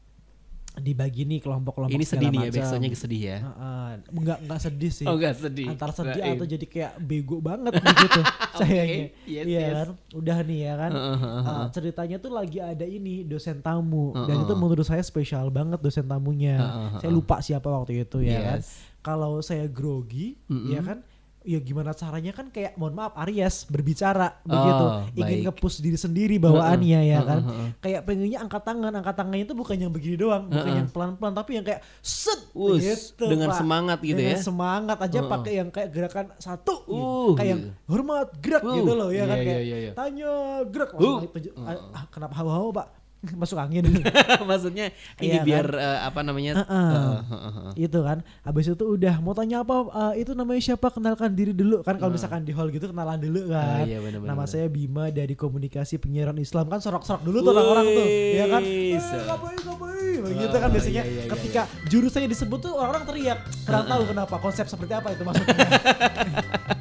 dibagi 0.77 1.23
nih 1.23 1.39
kelompok-kelompok 1.39 1.93
Ini 1.93 2.05
sedih 2.05 2.27
nih 2.29 2.39
ya, 2.43 2.49
besoknya 2.51 2.89
sedih 2.91 3.21
ya. 3.21 3.37
Heeh, 3.41 3.89
enggak 4.11 4.37
enggak 4.43 4.59
sedih 4.59 4.91
sih. 4.91 5.05
Oh 5.05 5.15
enggak 5.15 5.35
sedih. 5.35 5.67
Antara 5.71 5.91
sedih 5.91 6.15
Kirain. 6.15 6.35
atau 6.35 6.45
jadi 6.45 6.65
kayak 6.65 6.93
bego 6.99 7.37
banget 7.39 7.73
begitu 7.75 8.19
sayangnya. 8.59 9.05
yes, 9.25 9.45
iya 9.45 9.59
yes. 9.59 9.73
kan? 9.73 9.87
Udah 10.13 10.37
nih 10.41 10.59
ya 10.61 10.73
kan. 10.75 10.91
Heeh, 10.91 11.17
heeh, 11.17 11.43
Uh, 11.45 11.67
ceritanya 11.69 12.17
tuh 12.17 12.31
lagi 12.31 12.57
ada 12.57 12.83
ini 12.83 13.21
dosen 13.21 13.59
tamu 13.59 14.11
dan 14.15 14.35
Heeh. 14.35 14.43
itu 14.43 14.53
menurut 14.53 14.83
saya 14.83 15.01
spesial 15.01 15.47
banget 15.47 15.79
dosen 15.79 16.05
tamunya. 16.05 16.57
Heeh, 16.57 16.89
Saya 16.99 17.11
lupa 17.11 17.39
siapa 17.39 17.65
waktu 17.65 18.01
itu 18.01 18.19
ya 18.19 18.39
kan. 18.41 18.59
Yes. 18.59 18.93
Kalau 18.99 19.37
saya 19.39 19.69
grogi 19.69 20.33
Mm-mm. 20.49 20.69
ya 20.69 20.81
kan 20.81 21.05
ya 21.45 21.59
gimana 21.59 21.93
caranya 21.93 22.29
kan 22.29 22.49
kayak 22.49 22.73
mohon 22.73 22.91
maaf 22.91 23.13
Aries 23.21 23.63
berbicara 23.65 24.41
begitu 24.41 24.83
Oh, 24.83 25.05
ingin 25.13 25.37
baik. 25.39 25.45
ngepush 25.53 25.77
diri 25.77 25.93
sendiri 25.95 26.35
bawaannya 26.35 26.99
ya 27.05 27.15
Heeh, 27.15 27.23
kan 27.23 27.39
heeh. 27.39 27.69
kayak 27.79 28.01
pengennya 28.03 28.39
angkat 28.39 28.61
tangan 28.61 28.91
angkat 28.91 29.13
tangannya 29.13 29.45
itu 29.45 29.53
bukan 29.53 29.77
yang 29.77 29.89
begini 29.89 30.15
doang 30.15 30.43
bukan 30.45 30.65
Heeh. 30.65 30.79
yang 30.81 30.89
pelan-pelan 30.89 31.33
tapi 31.33 31.51
yang 31.53 31.63
kayak 31.63 31.85
set 31.99 32.41
Wus, 32.51 32.81
gitu, 32.81 33.25
dengan 33.25 33.49
Pak. 33.49 33.59
semangat 33.61 33.99
gitu 34.01 34.17
Dengan 34.17 34.35
ya. 34.35 34.41
semangat 34.41 34.97
aja 34.97 35.19
Heeh. 35.21 35.29
pakai 35.29 35.53
yang 35.55 35.69
kayak 35.69 35.89
gerakan 35.89 36.25
satu 36.35 36.75
gitu. 36.83 36.97
Uh, 36.97 37.31
kayak 37.37 37.49
yang 37.51 37.61
gitu. 37.61 37.71
hormat 37.85 38.27
gerak 38.41 38.63
Uh, 38.63 38.73
gitu 38.75 38.91
loh 38.91 39.09
ya 39.09 39.23
kan 39.23 39.37
iya, 39.37 39.45
kayak 39.45 39.61
iya, 39.61 39.77
iya. 39.79 39.91
tanya 39.93 40.31
gerak 40.65 40.89
Uh. 40.97 41.21
ah, 41.61 41.77
ah, 41.93 42.03
kenapa 42.09 42.33
hawa-hawa 42.35 42.69
Pak 42.73 42.87
masuk 43.41 43.57
angin. 43.57 43.83
Maksudnya 44.49 44.89
ini 45.17 45.27
Iya 45.27 45.37
kan? 45.37 45.45
biar 45.45 45.67
eh, 45.71 45.99
apa 46.01 46.19
namanya? 46.21 46.53
Heeh. 46.59 46.89
eh, 46.91 47.19
heeh, 47.23 47.51
heeh. 47.51 47.73
itu 47.81 47.99
kan? 47.99 48.17
Habis 48.41 48.65
itu 48.69 48.85
udah 48.85 49.15
mau 49.19 49.31
tanya 49.31 49.61
apa 49.61 49.75
eh, 50.11 50.21
itu 50.21 50.31
namanya 50.31 50.61
siapa? 50.63 50.87
Kenalkan 50.89 51.31
diri 51.31 51.51
dulu 51.51 51.81
kan 51.81 51.95
kalau 51.95 52.11
misalkan 52.11 52.41
di 52.41 52.51
hall 52.51 52.69
gitu 52.69 52.87
kenalan 52.87 53.17
dulu 53.17 53.49
kan. 53.49 53.81
Ah, 53.81 53.83
iya, 53.83 53.99
bener, 53.99 54.19
bener, 54.19 54.29
nama 54.29 54.43
saya 54.43 54.65
Bima 54.65 55.09
dari 55.09 55.33
komunikasi 55.33 55.97
penyiaran 55.97 56.37
Islam. 56.37 56.67
Kan 56.67 56.79
sorok-sorok 56.79 57.21
dulu 57.21 57.37
tuh 57.41 57.51
orang-orang 57.51 57.85
tuh 57.87 58.05
ya 58.31 58.45
kan? 58.47 58.61
Eh, 58.61 58.97
ngapain 58.97 59.59
ngapain? 59.59 60.19
Begitu 60.25 60.55
kan 60.55 60.63
Oh, 60.65 60.73
biasanya 60.73 60.93
iya, 60.97 61.03
iya, 61.05 61.21
iya, 61.21 61.31
ketika 61.31 61.61
jurusannya 61.85 62.27
disebut 62.27 62.59
tuh 62.59 62.73
orang-orang 62.73 63.05
teriak. 63.05 63.39
Kurang 63.63 63.85
tahu 63.85 64.01
kenapa 64.07 64.35
konsep 64.37 64.65
seperti 64.65 64.93
apa 64.93 65.07
itu 65.11 65.21
maksudnya 65.21 65.53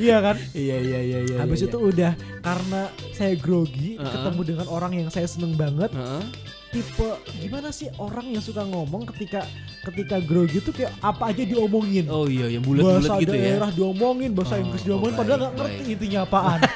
iya 0.00 0.16
kan 0.18 0.36
Iya 0.50 0.76
iya 0.78 1.00
iya 1.02 1.18
iya. 1.22 1.36
habis 1.38 1.60
iya, 1.60 1.68
itu 1.68 1.78
udah 1.78 2.12
karena 2.40 2.82
saya 3.12 3.36
grogi 3.36 3.94
Heeh. 3.94 4.08
ketemu 4.08 4.40
dengan 4.46 4.66
orang 4.66 4.92
yang 4.94 5.08
saya 5.08 5.26
seneng 5.26 5.52
banget 5.54 5.92
Heeh. 5.92 6.24
tipe 6.70 7.08
gimana 7.36 7.68
sih 7.68 7.92
orang 7.94 8.26
yang 8.26 8.40
suka 8.40 8.62
ngomong 8.62 9.04
ketika 9.06 9.44
ketika 9.82 10.16
grogi 10.18 10.58
tuh 10.58 10.70
kayak 10.70 10.94
apa 11.00 11.28
aja 11.28 11.42
diomongin 11.44 12.06
Oh 12.08 12.24
iya 12.24 12.48
yang 12.48 12.62
bulat-bulat 12.62 13.02
bahasa 13.02 13.14
gitu 13.18 13.32
ya. 13.32 13.42
daerah 13.52 13.70
diomongin 13.70 14.30
bahasa 14.32 14.54
Oh, 14.54 14.62
Inggris 14.62 14.80
oh, 14.80 14.86
diomongin 14.86 15.12
baik, 15.12 15.20
padahal 15.20 15.38
nggak 15.38 15.52
ngerti 15.54 15.76
baik. 15.78 15.92
intinya 15.92 16.20
apaan 16.22 16.60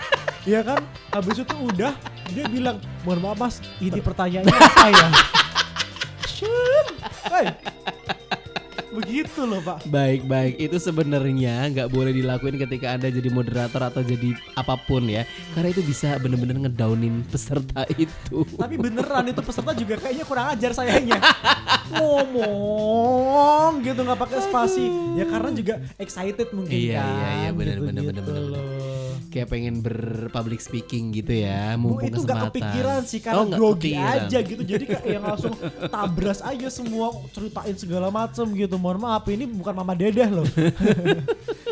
Iya 0.45 0.61
kan 0.61 0.81
habis 1.11 1.37
itu 1.39 1.55
udah 1.57 1.93
dia 2.29 2.45
bilang 2.47 2.77
mohon 3.01 3.19
maaf 3.19 3.39
mas 3.39 3.55
ini 3.79 3.97
pertanyaannya 3.99 4.53
apa 4.53 4.89
ya 4.91 5.09
Shun, 6.35 6.87
hey. 7.31 7.47
Begitu 8.95 9.43
loh 9.43 9.59
pak 9.59 9.87
Baik 9.91 10.25
baik 10.25 10.55
itu 10.57 10.77
sebenarnya 10.79 11.67
nggak 11.71 11.89
boleh 11.91 12.15
dilakuin 12.15 12.57
ketika 12.57 12.95
anda 12.95 13.11
jadi 13.11 13.29
moderator 13.29 13.83
atau 13.83 14.03
jadi 14.03 14.35
apa 14.55 14.79
pun 14.79 15.07
ya 15.07 15.27
karena 15.53 15.75
itu 15.75 15.83
bisa 15.83 16.15
bener-bener 16.19 16.59
ngedownin 16.63 17.27
peserta 17.27 17.83
itu. 17.99 18.47
tapi 18.55 18.79
beneran 18.79 19.27
itu 19.29 19.41
peserta 19.43 19.73
juga 19.75 19.99
kayaknya 19.99 20.25
kurang 20.25 20.47
ajar 20.55 20.71
sayangnya 20.71 21.19
ngomong 21.95 23.83
gitu 23.83 24.01
nggak 24.01 24.21
pakai 24.21 24.39
spasi 24.43 24.87
ya 25.15 25.25
karena 25.27 25.51
juga 25.51 25.75
excited 25.99 26.49
mungkin 26.51 26.75
Iya, 26.75 27.03
kan 27.03 27.09
iya, 27.11 27.29
iya, 27.39 27.51
bener, 27.51 27.77
gitu, 27.79 27.87
bener, 27.87 28.03
bener, 28.03 28.15
gitu 28.15 28.31
bener, 28.31 28.45
bener. 28.45 28.53
loh. 28.55 28.74
Kayak 29.35 29.51
pengen 29.51 29.75
berpublic 29.79 30.59
speaking 30.59 31.11
gitu 31.11 31.35
ya, 31.35 31.75
mumpung 31.75 32.07
itu 32.07 32.23
gak 32.23 32.39
kesempatan. 32.39 32.49
kepikiran 32.49 33.01
sih 33.03 33.19
karena 33.19 33.35
Oh, 33.37 33.47
grogi 33.49 33.91
kepikiran. 33.91 34.23
aja 34.23 34.39
gitu 34.41 34.63
jadi 34.65 34.85
kayak 34.87 35.07
yang 35.11 35.25
langsung 35.25 35.55
tabras 35.85 36.39
aja 36.41 36.69
semua 36.69 37.07
ceritain 37.29 37.75
segala 37.75 38.09
macem 38.09 38.47
gitu 38.49 38.75
mohon 38.77 38.97
maaf 38.97 39.27
ini 39.27 39.43
bukan 39.45 39.75
mama 39.75 39.93
dedeh 39.93 40.29
loh 40.29 40.47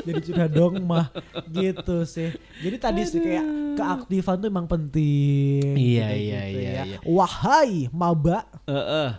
jadi 0.02 0.18
curhat 0.20 0.50
dong 0.50 0.82
mah 0.82 1.14
gitu 1.48 2.02
sih 2.02 2.34
jadi 2.58 2.76
tadi 2.76 3.00
sih 3.04 3.20
kayak 3.20 3.46
keaktifan 3.72 4.36
tuh 4.36 4.48
emang 4.48 4.66
penting 4.66 5.72
Iya, 5.72 6.06
gitu, 6.08 6.18
iya, 6.20 6.40
gitu 6.42 6.58
iya, 6.58 6.70
ya. 6.72 6.82
iya. 6.84 6.98
wahai 7.04 7.86
maba 7.88 8.42
Eh, 8.64 8.74
eh, 8.74 9.10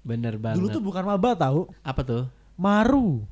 bener 0.00 0.34
banget. 0.36 0.56
dulu 0.56 0.66
tuh 0.70 0.80
bukan 0.80 1.02
maba 1.04 1.34
tahu 1.34 1.66
apa 1.80 2.00
tuh? 2.00 2.24
maru 2.54 3.26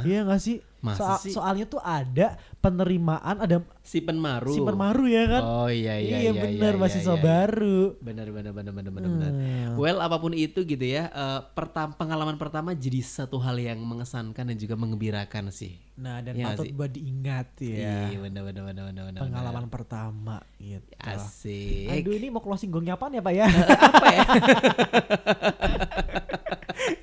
iya 0.00 0.22
gak 0.22 0.38
sih 0.38 0.62
Masa 0.82 0.98
Soal- 0.98 1.20
sih? 1.20 1.30
soalnya 1.30 1.64
tuh 1.64 1.78
ada 1.78 2.34
penerimaan 2.58 3.38
ada 3.38 3.62
Si 3.80 3.98
penmaru. 3.98 4.48
si 4.48 4.58
maru 4.58 5.04
ya 5.06 5.24
kan 5.28 5.40
Oh 5.40 5.66
iya 5.66 5.96
iya 5.96 6.20
iya. 6.20 6.30
bener 6.32 6.68
iya, 6.68 6.76
mahasiswa 6.76 7.08
iya, 7.08 7.14
iya. 7.14 7.22
baru 7.24 7.80
Bener 7.98 8.26
bener 8.28 8.50
bener 8.50 8.72
bener 8.72 8.90
bener. 8.92 9.08
bener. 9.08 9.30
Hmm. 9.32 9.72
Well 9.76 9.96
apa 9.98 10.16
pun 10.16 10.32
itu 10.32 10.60
gitu 10.60 10.82
ya. 10.82 11.06
eh, 11.06 11.38
pertam 11.52 11.92
pengalaman 11.92 12.34
pertama 12.34 12.72
jadi 12.72 12.98
satu 12.98 13.38
hal 13.38 13.56
yang 13.56 13.78
mengesankan 13.78 14.42
dan 14.44 14.54
juga 14.54 14.74
mengembirakan 14.74 15.48
sih. 15.48 15.78
Nah 15.94 16.18
dan 16.18 16.32
Iya 16.32 16.48
nggak 16.48 16.58
patut 16.58 16.72
buat 16.74 16.90
diingat 16.90 17.46
ya 17.58 18.08
Iya 18.08 18.18
bener 18.18 18.42
bener 18.42 18.62
bener 18.64 18.82
bener 18.84 19.02
bener. 19.06 19.20
pengalaman 19.20 19.64
pertama 19.68 20.36
gitu. 20.56 20.88
bener. 20.88 21.16
Asik. 21.16 21.88
Aduh 21.92 22.12
ini 22.12 22.28
mau 22.28 22.38
closing 22.38 22.68
gongnya 22.68 22.92
apaan 22.92 23.12
ya 23.12 23.20
pak 23.20 23.32
ya? 23.32 23.44
apa 23.86 24.06
ya? 24.08 24.24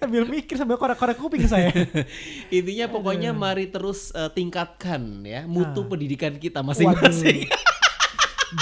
sambil 0.10 0.26
mikir 0.26 0.58
sambil 0.58 0.82
korek-korek 0.82 1.22
kuping 1.22 1.46
saya. 1.46 1.70
Intinya 2.58 2.90
pokoknya 2.90 3.30
mari 3.30 3.70
terus 3.70 4.10
eh, 4.18 4.26
tingkatkan 4.34 5.22
ya 5.22 5.46
mutu 5.46 5.86
pendidikan 5.86 6.34
kita 6.34 6.66
masing-masing. 6.66 7.46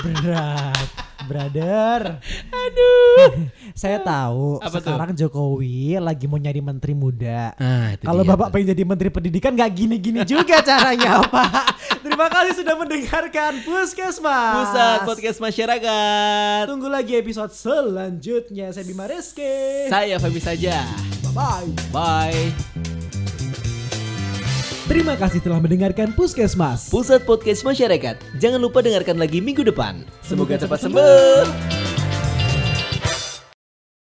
Berat, 0.03 0.91
brother. 1.23 2.19
Aduh. 2.51 3.47
saya 3.81 4.03
tahu 4.03 4.59
Apa 4.59 4.83
tuh? 4.83 4.91
sekarang 4.91 5.15
Jokowi 5.15 5.95
lagi 5.95 6.27
mau 6.27 6.35
nyari 6.35 6.59
menteri 6.59 6.91
muda. 6.91 7.55
Ah, 7.55 7.95
Kalau 7.95 8.27
Bapak 8.27 8.51
pengen 8.51 8.75
jadi 8.75 8.83
menteri 8.83 9.07
pendidikan 9.07 9.55
nggak 9.55 9.71
gini-gini 9.71 10.27
juga 10.27 10.59
caranya, 10.67 11.23
Pak. 11.23 11.79
Terima 12.03 12.27
kasih 12.27 12.59
sudah 12.59 12.75
mendengarkan 12.75 13.63
Puskesmas. 13.63 14.55
Pusat 14.67 14.99
Podcast 15.07 15.39
Masyarakat. 15.39 16.67
Tunggu 16.67 16.91
lagi 16.91 17.15
episode 17.15 17.55
selanjutnya. 17.55 18.75
Saya 18.75 18.83
Bima 18.83 19.07
Rizky. 19.07 19.87
Saya 19.87 20.19
Feby 20.19 20.43
saja. 20.43 20.83
Bye-bye. 21.37 21.93
Bye. 21.93 22.49
Terima 24.89 25.13
kasih 25.13 25.43
telah 25.43 25.61
mendengarkan 25.61 26.15
Puskesmas. 26.17 26.89
Pusat 26.89 27.29
Podcast 27.29 27.61
Masyarakat. 27.61 28.17
Jangan 28.41 28.57
lupa 28.57 28.81
dengarkan 28.81 29.21
lagi 29.21 29.37
minggu 29.37 29.61
depan. 29.61 30.01
Semoga 30.25 30.57
cepat 30.57 30.89
sembuh. 30.89 31.76